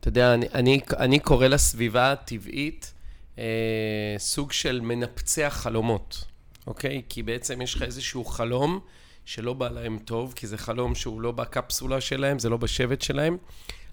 [0.00, 2.94] אתה יודע, אני, אני, אני קורא לסביבה הטבעית
[3.38, 6.24] אה, סוג של מנפצי החלומות,
[6.66, 7.02] אוקיי?
[7.08, 8.80] כי בעצם יש לך איזשהו חלום
[9.24, 13.36] שלא בא להם טוב, כי זה חלום שהוא לא בקפסולה שלהם, זה לא בשבט שלהם,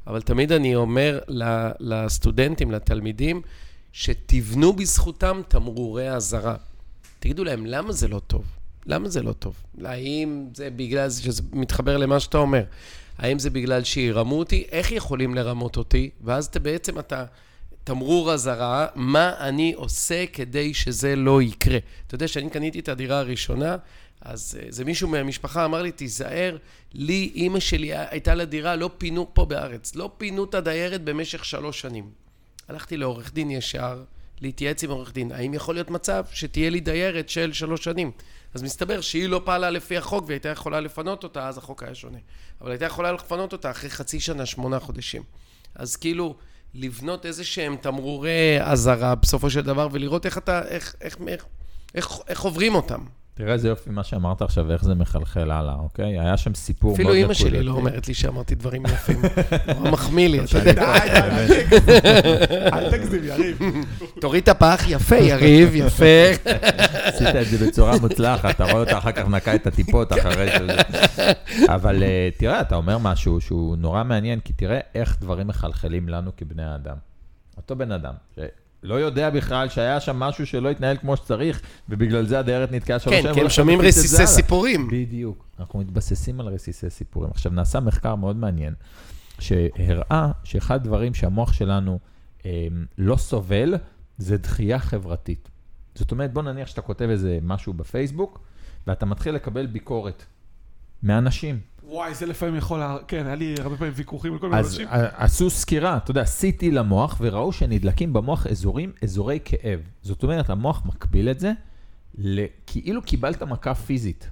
[0.07, 1.19] אבל תמיד אני אומר
[1.79, 3.41] לסטודנטים, לתלמידים,
[3.93, 6.55] שתבנו בזכותם תמרורי אזהרה.
[7.19, 8.45] תגידו להם, למה זה לא טוב?
[8.85, 9.55] למה זה לא טוב?
[9.83, 12.63] האם זה בגלל זה שזה מתחבר למה שאתה אומר?
[13.17, 14.65] האם זה בגלל שירמו אותי?
[14.71, 16.09] איך יכולים לרמות אותי?
[16.23, 17.25] ואז אתה בעצם אתה
[17.83, 21.77] תמרור אזהרה, מה אני עושה כדי שזה לא יקרה.
[22.07, 23.77] אתה יודע, כשאני קניתי את הדירה הראשונה,
[24.25, 26.57] אז אה, זה מישהו מהמשפחה אמר לי, תיזהר,
[26.93, 31.45] לי, אימא שלי הייתה לה דירה, לא פינו פה בארץ, לא פינו את הדיירת במשך
[31.45, 32.09] שלוש שנים.
[32.67, 34.03] הלכתי לעורך דין ישר,
[34.41, 35.31] להתייעץ עם עורך דין.
[35.31, 38.11] האם יכול להיות מצב שתהיה לי דיירת של שלוש שנים?
[38.53, 42.17] אז מסתבר שהיא לא פעלה לפי החוק והייתה יכולה לפנות אותה, אז החוק היה שונה.
[42.61, 45.23] אבל הייתה יכולה לפנות אותה אחרי חצי שנה, שמונה חודשים.
[45.75, 46.35] אז כאילו,
[46.73, 51.45] לבנות איזה שהם תמרורי אזהרה בסופו של דבר, ולראות איך אתה, איך, איך, איך,
[51.95, 53.05] איך, איך עוברים אותם.
[53.37, 56.19] תראה איזה יופי מה שאמרת עכשיו, ואיך זה מחלחל הלאה, אוקיי?
[56.19, 57.65] היה שם סיפור מאוד אפילו אימא שלי נקודתי.
[57.65, 59.21] לא אומרת לי שאמרתי דברים יפים.
[59.75, 60.93] נורא מחמיא לי, אתה יודע.
[62.73, 63.57] אל תגזים, יריב.
[64.21, 66.05] תוריד את הפח, יפה, יריב, יפה.
[67.03, 70.77] עשית את זה בצורה מוצלחת, אתה רואה אותה אחר כך נקה את הטיפות אחרי שזה.
[71.75, 76.31] אבל אה, תראה, אתה אומר משהו שהוא נורא מעניין, כי תראה איך דברים מחלחלים לנו
[76.37, 76.95] כבני האדם.
[77.57, 78.13] אותו בן אדם,
[78.85, 83.15] שלא יודע בכלל שהיה שם משהו שלא התנהל כמו שצריך, ובגלל זה הדיירת נתקעה שלוש
[83.15, 84.27] כן, כי הם שומעים רסיסי.
[84.27, 84.87] סיפורים.
[84.91, 85.45] בדיוק.
[85.59, 87.29] אנחנו מתבססים על רסיסי סיפורים.
[87.31, 88.73] עכשיו, נעשה מחקר מאוד מעניין,
[89.39, 91.99] שהראה שאחד הדברים שהמוח שלנו
[92.45, 92.67] אה,
[92.97, 93.75] לא סובל,
[94.17, 95.49] זה דחייה חברתית.
[95.95, 98.39] זאת אומרת, בוא נניח שאתה כותב איזה משהו בפייסבוק,
[98.87, 100.23] ואתה מתחיל לקבל ביקורת
[101.03, 101.59] מאנשים.
[101.87, 102.79] וואי, זה לפעמים יכול...
[102.79, 104.87] לה- כן, היה לי הרבה פעמים ויכוחים עם כל מיני אז אנשים.
[104.87, 109.79] ע- עשו סקירה, אתה יודע, CT למוח, וראו שנדלקים במוח אזורים, אזורי כאב.
[110.01, 111.51] זאת אומרת, המוח מקביל את זה,
[112.67, 114.29] כאילו קיבלת מכה פיזית.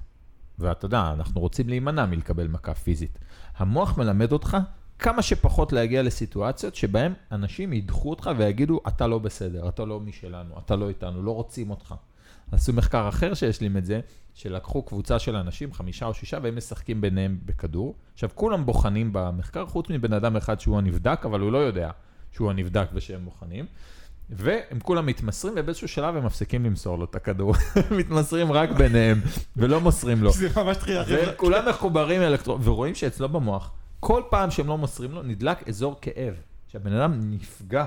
[0.58, 3.18] ואתה יודע, אנחנו רוצים להימנע מלקבל מכה פיזית.
[3.56, 4.56] המוח מלמד אותך
[4.98, 10.58] כמה שפחות להגיע לסיטואציות שבהן אנשים ידחו אותך ויגידו, אתה לא בסדר, אתה לא משלנו,
[10.58, 11.94] אתה לא איתנו, לא רוצים אותך.
[12.52, 14.00] עשו מחקר אחר שהשלים את זה,
[14.34, 17.94] שלקחו קבוצה של אנשים, חמישה או שישה, והם משחקים ביניהם בכדור.
[18.12, 21.90] עכשיו, כולם בוחנים במחקר, חוץ מבן אדם אחד שהוא הנבדק, אבל הוא לא יודע
[22.32, 23.66] שהוא הנבדק ושהם בוחנים.
[24.30, 27.54] והם כולם מתמסרים, ובאיזשהו שלב הם מפסיקים למסור לו את הכדור.
[27.98, 29.20] מתמסרים רק ביניהם,
[29.56, 30.32] ולא מוסרים לו.
[30.32, 31.34] זה ממש תחילה והם חבר'ה.
[31.34, 36.34] כולם מחוברים אלקטרון, ורואים שאצלו במוח, כל פעם שהם לא מוסרים לו, נדלק אזור כאב.
[36.74, 37.86] שהבן אדם נפגע.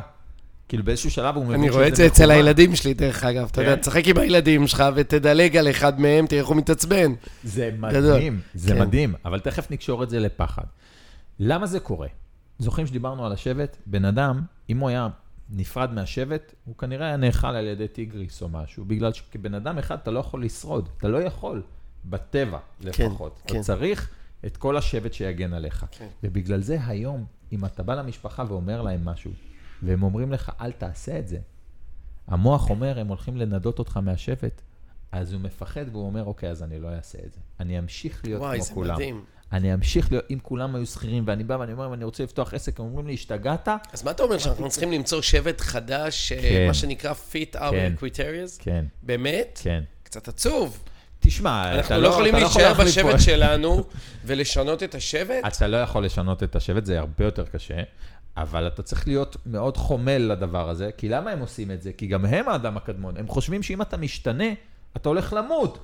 [0.67, 2.31] כאילו באיזשהו שלב הוא מבין אני רואה את זה אצל.
[2.31, 3.47] הילדים שלי, דרך אגב.
[3.51, 3.81] אתה יודע, כן.
[3.81, 7.13] תשחק עם הילדים שלך ותדלג על אחד מהם, תראה איך הוא מתעצבן.
[7.43, 7.71] זה.
[7.79, 8.81] מדהים, זה כן.
[8.81, 10.63] מדהים, אבל תכף נקשור את זה לפחד.
[11.39, 12.07] למה זה קורה?
[12.59, 13.77] זוכרים שדיברנו על השבט?
[13.85, 15.07] בן אדם, אם הוא היה
[15.49, 19.97] נפרד מהשבט, הוא כנראה היה נאכל על ידי טיגריס או משהו, בגלל שכבן אדם אחד
[20.03, 21.61] אתה לא יכול לשרוד, אתה לא יכול,
[22.05, 23.41] בטבע לפחות.
[23.47, 23.55] כן.
[23.55, 24.09] אתה צריך
[24.45, 25.85] את כל השבט שיגן עליך.
[25.91, 26.07] כן.
[26.23, 29.31] ובגלל זה היום, אם אתה בא למשפחה ואומר להם משהו,
[29.83, 31.37] והם אומרים לך, אל תעשה את זה,
[32.27, 34.61] המוח אומר, הם הולכים לנדות אותך מהשבט.
[35.11, 37.39] אז הוא מפחד והוא אומר, אוקיי, אז אני לא אעשה את זה.
[37.59, 38.95] אני אמשיך להיות וואי, כמו זה כולם.
[38.95, 39.23] מדהים.
[39.51, 42.79] אני אמשיך להיות, אם כולם היו שכירים, ואני בא ואני אומר, אני רוצה לפתוח עסק,
[42.79, 43.67] הם אומרים לי, השתגעת?
[43.93, 46.67] אז מה אתה אומר, שאנחנו צריכים למצוא שבט חדש, אה, כן.
[46.67, 47.59] מה שנקרא fit כן.
[47.59, 48.59] our criterias?
[48.63, 49.59] כן, באמת?
[49.63, 49.83] כן.
[50.03, 50.83] קצת עצוב.
[51.19, 53.83] תשמע, אנחנו אתה לא יכולים יכול להישאר בשבט שלנו
[54.25, 55.43] ולשנות את השבט?
[55.47, 57.83] אתה לא יכול לשנות את השבט, זה הרבה יותר קשה,
[58.37, 61.93] אבל אתה צריך להיות מאוד חומל לדבר הזה, כי למה הם עושים את זה?
[61.93, 64.53] כי גם הם האדם הקדמון, הם חושבים שאם אתה משתנה,
[64.97, 65.79] אתה הולך למות.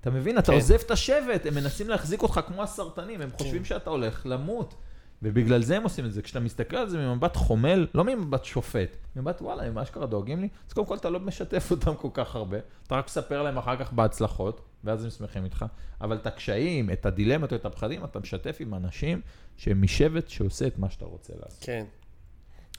[0.00, 0.38] אתה מבין?
[0.38, 0.52] אתה כן.
[0.52, 4.74] עוזב את השבט, הם מנסים להחזיק אותך כמו הסרטנים, הם חושבים שאתה הולך למות.
[5.22, 6.22] ובגלל זה הם עושים את זה.
[6.22, 10.48] כשאתה מסתכל על זה ממבט חומל, לא ממבט שופט, ממבט וואלה, הם אשכרה דואגים לי,
[10.68, 13.76] אז קודם כל אתה לא משתף אותם כל כך הרבה, אתה רק מספר להם אחר
[13.76, 15.64] כך בהצלחות, ואז הם שמחים איתך,
[16.00, 19.20] אבל את הקשיים, את הדילמות, את הפחדים, אתה משתף עם אנשים
[19.56, 21.64] שהם משבט שעושה את מה שאתה רוצה לעשות.
[21.64, 21.84] כן.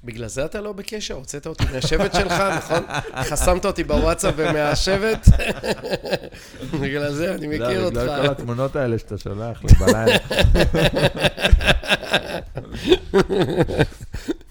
[0.04, 2.84] בגלל זה אתה לא בקשר, הוצאת אותי מהשבט שלך, נכון?
[3.16, 5.28] חסמת אותי בוואטסאפ ומהשבט?
[6.82, 7.98] בגלל זה אני מכיר אותך.
[7.98, 10.18] בגלל כל התמונות האלה שאתה שולח לי בלילה.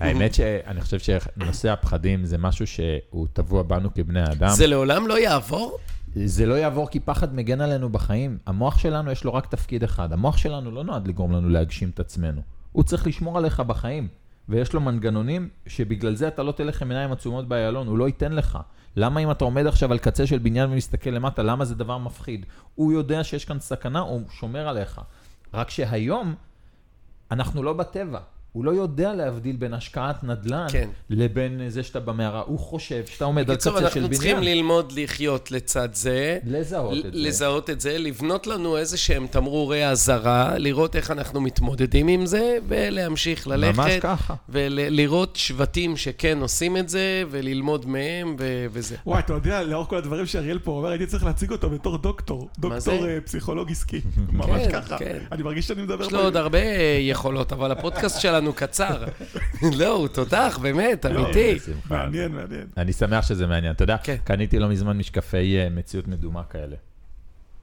[0.00, 4.48] האמת שאני חושב שנושא הפחדים זה משהו שהוא טבוע בנו כבני אדם.
[4.48, 5.78] זה לעולם לא יעבור?
[6.24, 8.38] זה לא יעבור כי פחד מגן עלינו בחיים.
[8.46, 10.12] המוח שלנו יש לו רק תפקיד אחד.
[10.12, 12.40] המוח שלנו לא נועד לגרום לנו להגשים את עצמנו.
[12.72, 14.08] הוא צריך לשמור עליך בחיים.
[14.48, 18.32] ויש לו מנגנונים שבגלל זה אתה לא תלך עם עיניים עצומות באיילון, הוא לא ייתן
[18.32, 18.58] לך.
[18.96, 22.46] למה אם אתה עומד עכשיו על קצה של בניין ומסתכל למטה, למה זה דבר מפחיד?
[22.74, 25.00] הוא יודע שיש כאן סכנה, הוא שומר עליך.
[25.54, 26.34] רק שהיום
[27.30, 28.20] אנחנו לא בטבע.
[28.56, 30.88] הוא לא יודע להבדיל בין השקעת נדל"ן כן.
[31.10, 32.42] לבין זה שאתה במערה.
[32.46, 34.12] הוא חושב שאתה עומד על בקיצור, קצה של אנחנו בניין.
[34.12, 36.38] צריכים ללמוד לחיות לצד זה.
[36.46, 37.08] לזהות את זה.
[37.12, 42.58] לזהות את זה, לבנות לנו איזה שהם תמרורי אזהרה, לראות איך אנחנו מתמודדים עם זה,
[42.68, 43.78] ולהמשיך ללכת.
[43.78, 44.34] ממש ככה.
[44.48, 48.96] ולראות שבטים שכן עושים את זה, וללמוד מהם, ו- וזה.
[49.06, 52.48] וואי, אתה יודע, לאור כל הדברים שאריאל פה אומר, הייתי צריך להציג אותו בתור דוקטור.
[52.58, 53.06] דוקטור?
[53.06, 54.00] אה, פסיכולוג עסקי.
[54.32, 54.98] ממש כן, ככה.
[54.98, 55.18] כן.
[55.32, 56.58] אני מרגיש שאני מדבר יש לו עוד הרבה
[57.00, 59.04] יכולות, אבל הפודקאסט שלנו קצר.
[59.78, 61.54] לא, הוא תותח, באמת, אמיתי.
[61.54, 61.94] בשמחה.
[61.96, 62.66] מעניין, מעניין.
[62.76, 63.72] אני שמח שזה מעניין.
[63.72, 64.16] אתה יודע, כן.
[64.24, 66.76] קניתי לא מזמן משקפי אה, מציאות מדומה כאלה.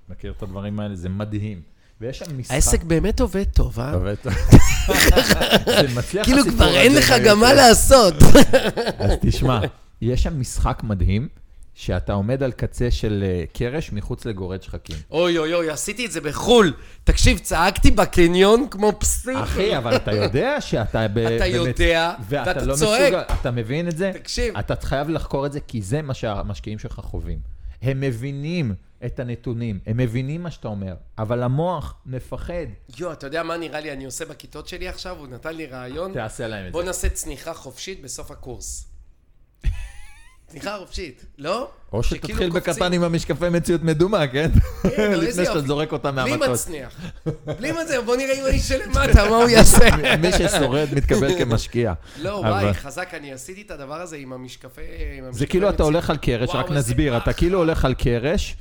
[0.09, 0.95] מכיר את הדברים האלה?
[0.95, 1.61] זה מדהים.
[2.01, 2.53] ויש שם משחק...
[2.53, 3.93] העסק באמת עובד טוב, אה?
[3.93, 4.33] עובד טוב.
[5.65, 7.13] זה מצליח כאילו כבר אין לך.
[7.25, 8.13] גם מה לעשות.
[8.99, 9.59] אז תשמע,
[10.01, 11.27] יש שם משחק מדהים,
[11.75, 14.95] שאתה עומד על קצה של אה, קרש מחוץ לגורד שחקים.
[15.11, 16.73] אוי אוי אוי, עשיתי את זה בחו"ל.
[17.03, 19.37] תקשיב, צעקתי בקניון כמו פסיק.
[19.43, 21.17] אחי, אבל אתה יודע שאתה ב...
[21.35, 23.01] אתה יודע, ואתה ואתה לא צועק.
[23.01, 24.11] מסוגל, אתה מבין את זה?
[24.13, 24.57] תקשיב.
[24.57, 27.39] אתה חייב לחקור את זה, כי זה מה שהמשקיעים שלך חווים.
[27.81, 28.73] הם מבינים
[29.05, 32.53] את הנתונים, הם מבינים מה שאתה אומר, אבל המוח מפחד.
[32.99, 35.17] יו, אתה יודע מה נראה לי אני עושה בכיתות שלי עכשיו?
[35.19, 36.13] הוא נתן לי רעיון.
[36.13, 36.87] תעשה להם את בוא זה.
[36.87, 38.92] נעשה צניחה חופשית בסוף הקורס.
[40.53, 41.69] צניחה חופשית, לא?
[41.93, 42.49] או שתתחיל.
[42.49, 44.51] בקטן עם המשקפי מציאות מדומה, כן?
[44.95, 45.61] כן, לא, לפני שאתה.
[45.61, 46.67] זורק בלי מהמטוס.
[46.67, 46.99] מצניח.
[47.45, 49.85] בלי מצניח, בוא נראה עם האיש שלמטה, מה הוא יעשה.
[50.21, 51.93] מי ששורד מתקבל כמשקיע.
[52.21, 54.81] לא, וואי, חזק, אני עשיתי את הדבר הזה עם המשקפי...
[55.31, 55.83] זה כאילו אתה.
[55.83, 57.33] הולך על קרש, רק נסביר, אתה.
[57.33, 58.55] כאילו הולך על קרש,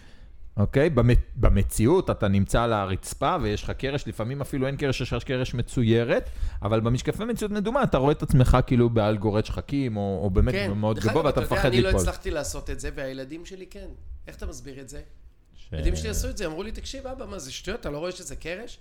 [0.57, 0.91] אוקיי?
[0.91, 5.25] במ- במציאות אתה נמצא על הרצפה ויש לך קרש, לפעמים אפילו אין קרש, יש לך
[5.25, 6.31] קרש מצוירת,
[6.63, 10.55] אבל במשקפי מציאות מדומה אתה רואה את עצמך כאילו בעל גורד שחקים, או או באמת
[10.55, 12.01] כן, מאוד דרך גבוה אגב, ואתה אתה יודע, מפחד אני לא ליפול.
[12.03, 13.87] הצלחתי לעשות את זה, והילדים שלי כן.
[14.27, 15.01] איך אתה מסביר את זה?
[15.55, 17.99] ש- הילדים שלי עשו את זה, אמרו לי, תקשיב, אבא, מה זה שטויות, אתה לא
[17.99, 18.79] רואה שזה קרש?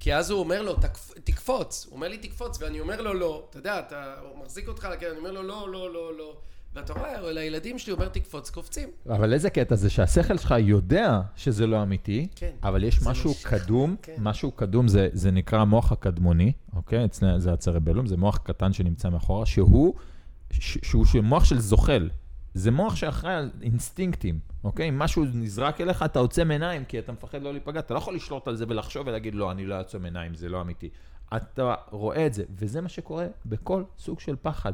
[0.00, 1.86] כי אז הוא אומר לו, "תקפ- תקפוץ.
[1.88, 3.46] הוא אומר לי, תקפוץ, ואני אומר לו, לא.
[3.50, 6.36] אתה יודע, אתה הוא מחזיק אותך על אני אומר לו, לא, לא, לא, לא.
[6.74, 8.88] ואתה רואה, לילדים שלי, אומר, תקפוץ, קופצים.
[9.08, 12.50] אבל איזה קטע זה שהשכל שלך יודע שזה לא אמיתי, כן.
[12.62, 13.54] אבל יש משהו מושך.
[13.54, 14.14] קדום, כן.
[14.18, 17.04] משהו קדום, זה, זה נקרא המוח הקדמוני, אוקיי?
[17.04, 19.94] אצלנו זה הצרבלום, זה מוח קטן שנמצא מאחורה, שהוא,
[20.50, 22.08] ש, שהוא של מוח של זוחל.
[22.54, 24.88] זה מוח שאחראי על אינסטינקטים, אוקיי?
[24.88, 27.80] אם משהו נזרק אליך, אתה עוצם עיניים, כי אתה מפחד לא להיפגע.
[27.80, 30.60] אתה לא יכול לשלוט על זה ולחשוב ולהגיד, לא, אני לא אעצום עיניים, זה לא
[30.60, 30.88] אמיתי.
[31.36, 34.72] אתה רואה את זה, וזה מה שקורה בכל סוג של פחד.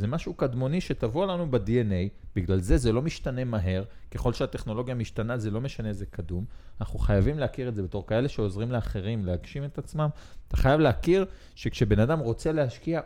[0.00, 5.38] זה משהו קדמוני שטבוע לנו ב-DNA, בגלל זה זה לא משתנה מהר, ככל שהטכנולוגיה משתנה
[5.38, 6.44] זה לא משנה איזה קדום.
[6.80, 10.08] אנחנו חייבים להכיר את זה בתור כאלה שעוזרים לאחרים להגשים את עצמם.
[10.48, 13.00] אתה חייב להכיר שכשבן אדם רוצה להשקיע,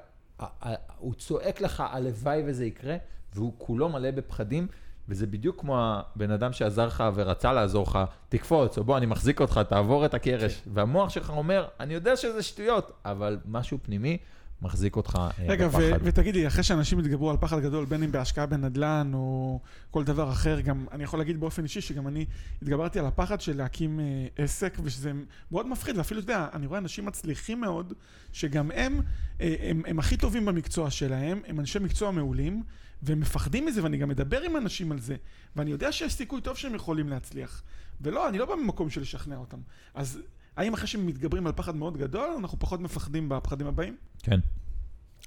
[0.99, 2.97] הוא צועק לך, הלוואי וזה יקרה,
[3.35, 4.67] והוא כולו מלא בפחדים,
[5.09, 9.41] וזה בדיוק כמו הבן אדם שעזר לך ורצה לעזור לך, תקפוץ, או בוא, אני מחזיק
[9.41, 10.63] אותך, תעבור את הקרש.
[10.67, 14.19] והמוח שלך אומר, אני יודע שזה שטויות, אבל משהו פנימי
[14.63, 15.81] מחזיק אותך אה, רגע, בפחד.
[16.03, 20.33] ותגיד לי, אחרי שאנשים התגברו על פחד גדול, בין אם בהשקעה בנדל"ן או כל דבר
[20.33, 22.27] אחר, גם אני יכול להגיד באופן אישי שגם אני
[22.63, 25.13] התגברתי על הפחד של להקים אה, עסק, ושזה
[25.51, 27.93] מאוד מפחיד, ואפילו, אתה יודע, אני רואה אנשים מצליחים מאוד,
[28.33, 29.01] שגם הם,
[29.41, 32.63] אה, הם, הם הכי טובים במקצוע שלהם, הם אנשי מקצוע מעולים,
[33.03, 35.17] והם מפחדים מזה, ואני גם מדבר עם אנשים על זה,
[35.57, 37.63] ואני יודע שיש סיכוי טוב שהם יכולים להצליח.
[38.01, 39.59] ולא, אני לא בא ממקום של לשכנע אותם.
[39.95, 40.19] אז
[40.57, 43.97] האם אחרי שהם מתגברים על פחד מאוד גדול, אנחנו פחות מפחדים בפחדים הבאים?
[44.23, 44.41] כן.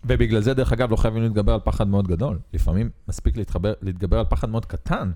[0.06, 2.40] ובגלל זה, דרך אגב, לא חייבים להתגבר על פחד מאוד גדול.
[2.54, 5.12] לפעמים מספיק להתחבר, להתגבר על פחד מאוד קטן,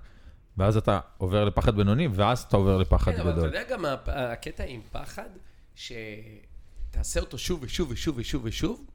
[0.57, 3.47] ואז אתה עובר לפחד בינוני, ואז אתה עובר לפחד כן, אבל אתה גדול.
[3.49, 5.29] יודע גם הקטע עם פחד,
[5.75, 8.85] שתעשה אותו שוב ושוב ושוב ושוב ושוב,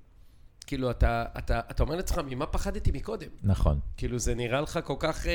[0.67, 3.27] כאילו, אתה, אתה, אתה אומר לעצמך, ממה פחדתי מקודם?
[3.43, 3.79] נכון.
[3.97, 5.27] כאילו, זה נראה לך כל כך...
[5.27, 5.33] אה,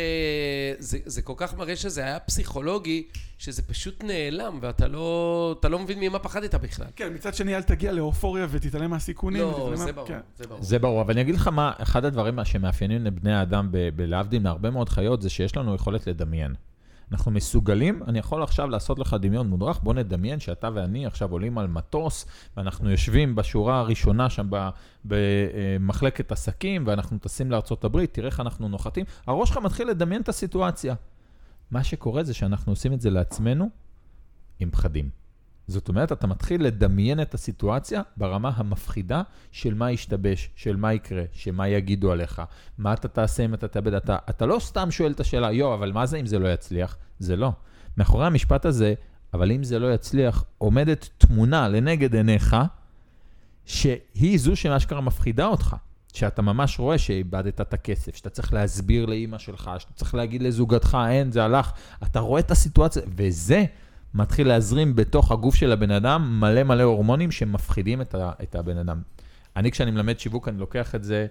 [0.80, 3.04] זה, זה כל כך מראה שזה היה פסיכולוגי,
[3.38, 6.88] שזה פשוט נעלם, ואתה לא, אתה לא מבין ממה פחדת בכלל.
[6.96, 9.42] כן, מצד שני, אל תגיע לאופוריה ותתעלם מהסיכונים.
[9.42, 10.20] לא, זה מה- ברור, כן.
[10.38, 10.64] זה ברור.
[10.64, 14.42] זה ברור, אבל אני אגיד לך מה, אחד הדברים שמאפיינים את בני האדם, ב- בלהבדיל
[14.42, 16.54] מהרבה מאוד חיות, זה שיש לנו יכולת לדמיין.
[17.12, 21.58] אנחנו מסוגלים, אני יכול עכשיו לעשות לך דמיון מודרך, בוא נדמיין שאתה ואני עכשיו עולים
[21.58, 22.26] על מטוס,
[22.58, 24.50] ואנחנו יושבים בשורה הראשונה שם
[25.06, 27.52] במחלקת עסקים, ואנחנו טסים
[27.84, 30.96] הברית, תראה איך אנחנו נוחתים, הראש שלך מתחיל לדמיין את הסיטואציה.
[31.72, 33.70] מה שקורה זה שאנחנו עושים את זה לעצמנו
[34.60, 35.21] עם פחדים.
[35.72, 41.24] זאת אומרת, אתה מתחיל לדמיין את הסיטואציה ברמה המפחידה של מה ישתבש, של מה יקרה,
[41.32, 42.42] שמה יגידו עליך,
[42.78, 43.94] מה אתה תעשה אם אתה תאבד.
[43.94, 46.98] אתה, אתה לא סתם שואל את השאלה, יו, אבל מה זה אם זה לא יצליח?
[47.20, 47.52] זה לא.
[47.98, 48.94] מאחורי המשפט הזה,
[49.34, 52.56] אבל אם זה לא יצליח, עומדת תמונה לנגד עיניך,
[53.66, 55.76] שהיא זו שאשכרה מפחידה אותך.
[56.14, 60.98] שאתה ממש רואה שאיבדת את הכסף, שאתה צריך להסביר לאימא שלך, שאתה צריך להגיד לזוגתך,
[61.10, 61.72] אין, זה הלך.
[62.04, 63.66] אתה רואה את הסיטואציה, וזה
[64.14, 68.78] מתחיל להזרים בתוך הגוף של הבן אדם מלא מלא הורמונים שמפחידים את, ה, את הבן
[68.78, 69.02] אדם.
[69.56, 71.28] אני, כשאני מלמד שיווק, אני לוקח את זה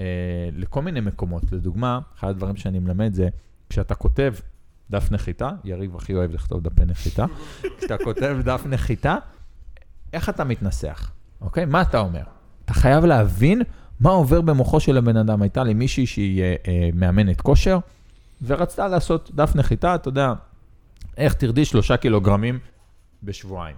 [0.00, 0.04] אה,
[0.52, 1.52] לכל מיני מקומות.
[1.52, 3.28] לדוגמה, אחד הדברים שאני מלמד זה,
[3.70, 4.34] כשאתה כותב
[4.90, 7.24] דף נחיתה, יריב הכי אוהב לכתוב דפי נחיתה,
[7.78, 9.16] כשאתה כותב דף נחיתה,
[10.12, 11.10] איך אתה מתנסח,
[11.40, 11.64] אוקיי?
[11.64, 12.22] מה אתה אומר?
[12.64, 13.62] אתה חייב להבין
[14.00, 15.42] מה עובר במוחו של הבן אדם.
[15.42, 17.78] הייתה לי מישהי שהיא אה, אה, מאמנת כושר,
[18.46, 20.32] ורצתה לעשות דף נחיתה, אתה יודע,
[21.16, 22.58] איך תרדי שלושה קילוגרמים
[23.22, 23.76] בשבועיים.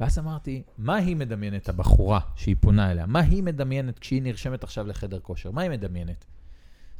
[0.00, 3.06] ואז אמרתי, מה היא מדמיינת, הבחורה שהיא פונה אליה?
[3.06, 5.50] מה היא מדמיינת כשהיא נרשמת עכשיו לחדר כושר?
[5.50, 6.24] מה היא מדמיינת?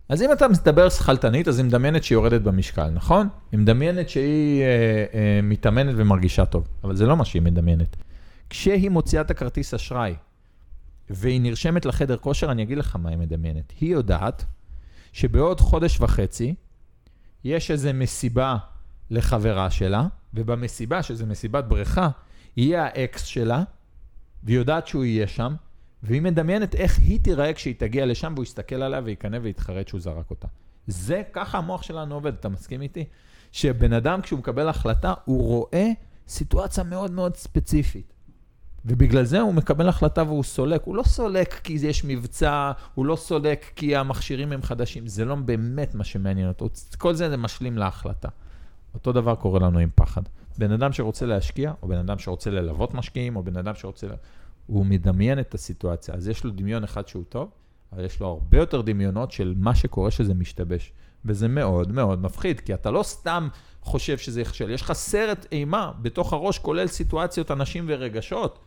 [0.09, 3.29] אז אם אתה מדבר שכלתנית, אז היא מדמיינת שהיא יורדת במשקל, נכון?
[3.53, 7.97] היא מדמיינת שהיא אה, אה, מתאמנת ומרגישה טוב, אבל זה לא מה שהיא מדמיינת.
[8.51, 10.15] כשהיא מוציאה את הכרטיס אשראי
[11.11, 13.73] והיא נרשמת לחדר כושר, אני אגיד לך מה היא מדמיינת.
[13.81, 14.45] היא יודעת
[15.13, 16.55] שבעוד חודש וחצי
[17.45, 18.57] יש איזו מסיבה
[19.11, 22.09] לחברה שלה, ובמסיבה, שזו מסיבת בריכה,
[22.57, 23.63] יהיה האקס שלה,
[24.43, 25.55] והיא יודעת שהוא יהיה שם,
[26.03, 30.31] והיא מדמיינת איך היא תיראה כשהיא תגיע לשם, והוא יסתכל עליה ויקנא ויתחרט שהוא זרק
[30.31, 30.49] אותה.
[30.87, 33.05] זה, ככה המוח שלנו עובד, אתה מסכים איתי?
[33.53, 35.89] שבן אדם, כשהוא מקבל החלטה, הוא רואה
[36.29, 38.13] סיטואציה מאוד מאוד ספציפית.
[38.85, 40.83] ובגלל זה הוא מקבל החלטה והוא סולק.
[40.85, 45.07] הוא לא סולק כי יש מבצע, הוא לא סולק כי המכשירים הם חדשים.
[45.07, 46.69] זה לא באמת מה שמעניין אותו.
[46.99, 48.29] כל זה זה משלים להחלטה.
[48.95, 50.23] אותו דבר קורה לנו עם פחד.
[50.59, 54.07] בן אדם שרוצה להשקיע, או בן אדם שרוצה ללוות משקיעים, או בן אדם שרוצה...
[54.67, 56.15] הוא מדמיין את הסיטואציה.
[56.15, 57.51] אז יש לו דמיון אחד שהוא טוב,
[57.93, 60.93] אבל יש לו הרבה יותר דמיונות של מה שקורה שזה משתבש.
[61.25, 63.49] וזה מאוד מאוד מפחיד, כי אתה לא סתם
[63.83, 68.59] חושב שזה יכשל, יש לך סרט אימה בתוך הראש, כולל סיטואציות, אנשים ורגשות.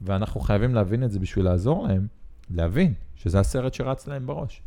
[0.00, 2.06] ואנחנו חייבים להבין את זה בשביל לעזור להם,
[2.50, 4.62] להבין שזה הסרט שרץ להם בראש.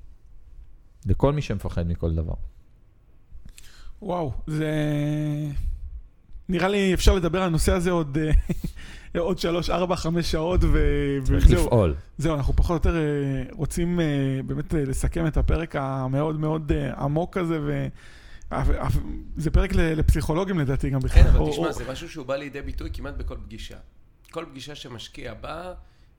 [1.06, 2.34] לכל מי שמפחד מכל דבר.
[4.02, 4.72] וואו, זה...
[6.50, 8.32] נראה לי אפשר לדבר על הנושא הזה עוד, אה,
[9.28, 10.78] עוד שלוש, ארבע, חמש שעות, ו...
[11.24, 11.66] צריך וזהו.
[11.66, 11.96] לפעול.
[12.18, 14.06] זהו, אנחנו פחות או יותר אה, רוצים אה,
[14.46, 17.88] באמת לסכם את הפרק המאוד מאוד עמוק הזה, ו...
[19.38, 21.24] זה פרק לפסיכולוגים לדעתי גם בכלל.
[21.24, 23.78] כן, אבל או- תשמע, זה משהו שהוא בא לידי ביטוי כמעט בכל פגישה.
[24.34, 25.74] כל פגישה שמשקיע בא,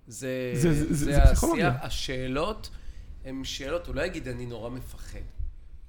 [0.06, 1.72] זה, זה- זה- זה זה פסיכולוגיה.
[1.82, 2.70] השאלות
[3.24, 5.18] הן שאלות, הוא לא יגיד אני נורא מפחד.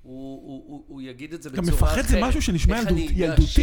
[0.03, 1.99] הוא, הוא, הוא, הוא יגיד את זה גם בצורה אחרת.
[2.05, 3.41] מפחד זה משהו שנשמע ילדות- ילדותי.
[3.47, 3.59] ש...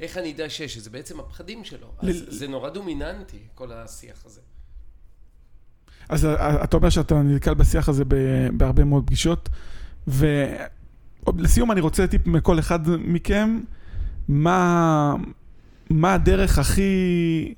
[0.00, 0.62] איך אני אדע ש...
[0.62, 1.86] שזה בעצם הפחדים שלו.
[1.98, 4.40] אז ל- זה נורא דומיננטי, כל השיח הזה.
[6.08, 8.04] אז אה, אתה אומר שאתה נתקל בשיח הזה
[8.56, 9.48] בהרבה מאוד פגישות,
[10.08, 13.60] ולסיום אני רוצה טיפ מכל אחד מכם,
[14.28, 15.14] מה,
[15.90, 17.54] מה הדרך הכי,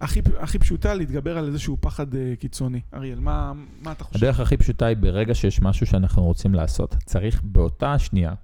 [0.00, 2.80] הכי, הכי פשוטה להתגבר על איזשהו פחד אה, קיצוני?
[2.94, 4.24] אריאל, מה, מה אתה חושב?
[4.24, 8.34] הדרך הכי פשוטה היא ברגע שיש משהו שאנחנו רוצים לעשות, צריך באותה השנייה,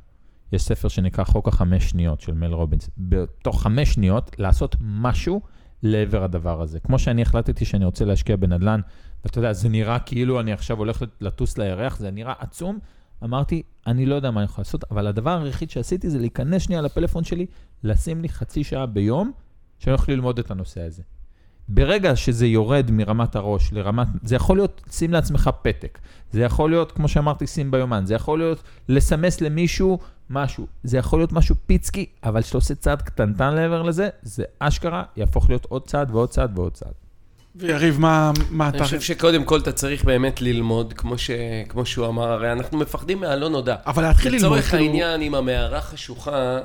[0.52, 5.40] יש ספר שנקרא חוק החמש שניות של מל רובינס, בתוך חמש שניות לעשות משהו
[5.82, 6.80] לעבר הדבר הזה.
[6.80, 8.80] כמו שאני החלטתי שאני רוצה להשקיע בנדל"ן,
[9.24, 12.78] ואתה יודע, זה נראה כאילו אני עכשיו הולך לטוס לירח, זה נראה עצום.
[13.24, 16.80] אמרתי, אני לא יודע מה אני יכול לעשות, אבל הדבר היחיד שעשיתי זה להיכנס שנייה
[16.80, 17.46] לפלאפון שלי,
[17.84, 19.32] לשים לי חצי שעה ביום,
[19.78, 21.02] שאני הולך ללמוד את הנושא הזה.
[21.68, 25.98] ברגע שזה יורד מרמת הראש לרמת, זה יכול להיות, שים לעצמך פתק,
[26.32, 29.98] זה יכול להיות, כמו שאמרתי, שים ביומן, זה יכול להיות לסמס למישהו
[30.30, 35.02] משהו, זה יכול להיות משהו פיצקי, אבל כשאתה עושה צעד קטנטן לעבר לזה, זה אשכרה
[35.16, 36.92] יהפוך להיות עוד צעד ועוד צעד ועוד צעד.
[37.56, 38.78] ויריב, מה, מה אתה...
[38.78, 41.30] אני חושב שקודם כל אתה צריך באמת ללמוד, כמו, ש...
[41.68, 43.76] כמו שהוא אמר, הרי אנחנו מפחדים מהלא נודע.
[43.86, 46.58] אבל להתחיל ללמוד, לצורך כאילו- העניין, עם המערה חשוכה,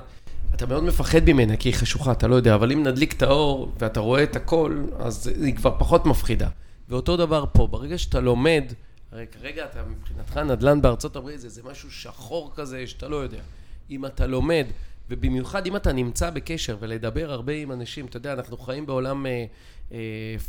[0.56, 3.72] אתה מאוד מפחד ממנה, כי היא חשוכה, אתה לא יודע, אבל אם נדליק את האור
[3.80, 6.50] ואתה רואה את הכל, אז היא כבר פחות מפחידה.
[6.90, 8.64] ואותו דבר פה, ברגע שאתה לומד,
[9.12, 13.42] הרי כרגע אתה מבחינתך נדל"ן בארצות הברית, זה, זה משהו שחור כזה שאתה לא יודע.
[13.90, 14.66] אם אתה לומד,
[15.10, 19.46] ובמיוחד אם אתה נמצא בקשר ולדבר הרבה עם אנשים, אתה יודע, אנחנו חיים בעולם אה,
[19.92, 19.98] אה,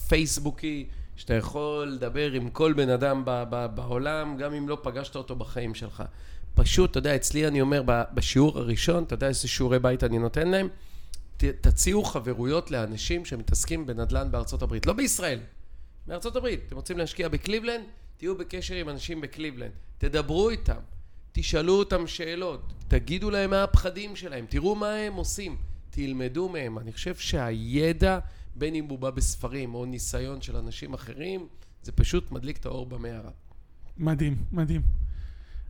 [0.08, 0.86] פייסבוקי,
[1.16, 5.36] שאתה יכול לדבר עם כל בן אדם ב- ב- בעולם, גם אם לא פגשת אותו
[5.36, 6.02] בחיים שלך.
[6.62, 10.48] פשוט, אתה יודע, אצלי אני אומר, בשיעור הראשון, אתה יודע איזה שיעורי בית אני נותן
[10.48, 10.68] להם?
[11.36, 15.38] ת, תציעו חברויות לאנשים שמתעסקים בנדל"ן בארצות הברית, לא בישראל,
[16.06, 16.60] בארצות הברית.
[16.66, 17.84] אתם רוצים להשקיע בקליבלנד?
[18.16, 19.70] תהיו בקשר עם אנשים בקליבלנד.
[19.98, 20.80] תדברו איתם,
[21.32, 25.56] תשאלו אותם שאלות, תגידו להם מה הפחדים שלהם, תראו מה הם עושים,
[25.90, 26.78] תלמדו מהם.
[26.78, 28.18] אני חושב שהידע,
[28.54, 31.46] בין אם הוא בא בספרים או ניסיון של אנשים אחרים,
[31.82, 33.30] זה פשוט מדליק את האור במערה.
[33.98, 35.07] מדהים, מדהים.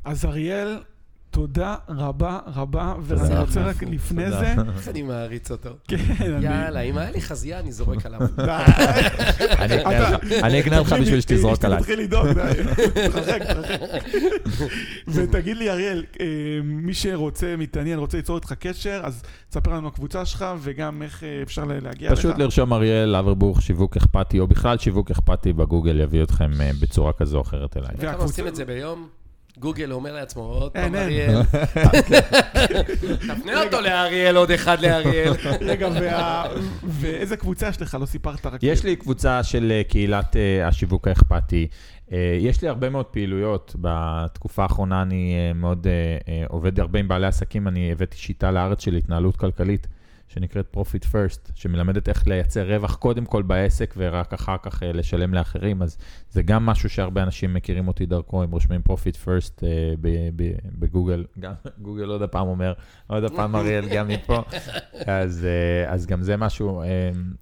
[0.09, 0.79] אז אריאל,
[1.31, 3.39] תודה רבה רבה, ואני.
[3.39, 4.31] רוצה רק לפני.
[4.31, 5.71] זה, איך אני מעריץ אותו.
[5.89, 6.45] כן, אני...
[6.45, 8.21] יאללה, אם היה לי חזייה, אני זורק עליו.
[10.43, 11.79] אני אקנה לך- בשביל שתזרוק עליי.
[11.81, 12.53] תתחיל לדאוג, די.
[13.09, 14.03] תתרחק, תתרחק.
[15.09, 16.27] ותגיד לי, אריאל, אה,
[16.65, 21.43] מי שרוצה, מתעניין, רוצה ליצור איתך קשר, אז תספר לנו הקבוצה שלך, וגם איך אה,
[21.43, 22.19] אפשר להגיע לך.
[22.19, 27.13] פשוט לרשום אריאל אברבוך שיווק אכפתי, או בכלל שיווק אכפתי בגוגל יביא אתכם אה, בצורה
[27.13, 27.91] כזו או אחרת אליי.
[27.99, 29.09] והקבוצה- עושים את זה ביום?
[29.59, 30.95] גוגל אומר לעצמו, עוד פעם.
[30.95, 31.43] אריאל.
[33.29, 35.33] תפנה אותו לאריאל, עוד אחד לאריאל.
[35.61, 35.89] רגע,
[36.85, 37.97] ואיזה קבוצה יש לך?
[38.01, 38.63] לא סיפרת רק.
[38.63, 41.69] יש לי קבוצה של אה, קהילת אה, השיווק האכפתי.
[42.13, 43.77] אה, יש לי הרבה מאוד פעילויות.
[43.81, 45.87] בתקופה האחרונה אני מאוד
[46.49, 47.69] עובד הרבה עם בעלי עסקים.
[47.69, 49.87] אני הבאתי שיטה לארץ של התנהלות כלכלית,
[50.29, 55.35] שנקראת Profit First, שמלמדת איך לייצר רווח קודם כל בעסק ורק אחר כך אה, לשלם
[55.35, 55.83] לאחרים.
[55.83, 55.99] אז
[56.31, 59.69] זה גם משהו שהרבה אנשים מכירים אותי דרכו, הם רושמים Profit First אה,
[60.01, 61.25] ב- ב- בגוגל.
[61.41, 62.73] גם גוגל עוד הפעם אומר,
[63.07, 64.43] עוד הפעם אריאל גם מפה.
[65.23, 66.83] אז, אה, אז גם זה משהו,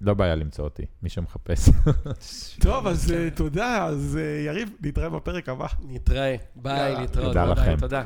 [0.00, 1.68] לא בעיה למצוא אותי, מי שמחפש.
[2.64, 3.84] טוב, אז תודה.
[3.84, 5.66] אז יריב, נתראה בפרק הבא.
[5.88, 6.36] נתראה.
[6.56, 6.94] ביי.
[7.00, 7.26] להתראות.
[7.28, 7.76] תודה ביי, לכם.
[7.80, 8.02] תודה.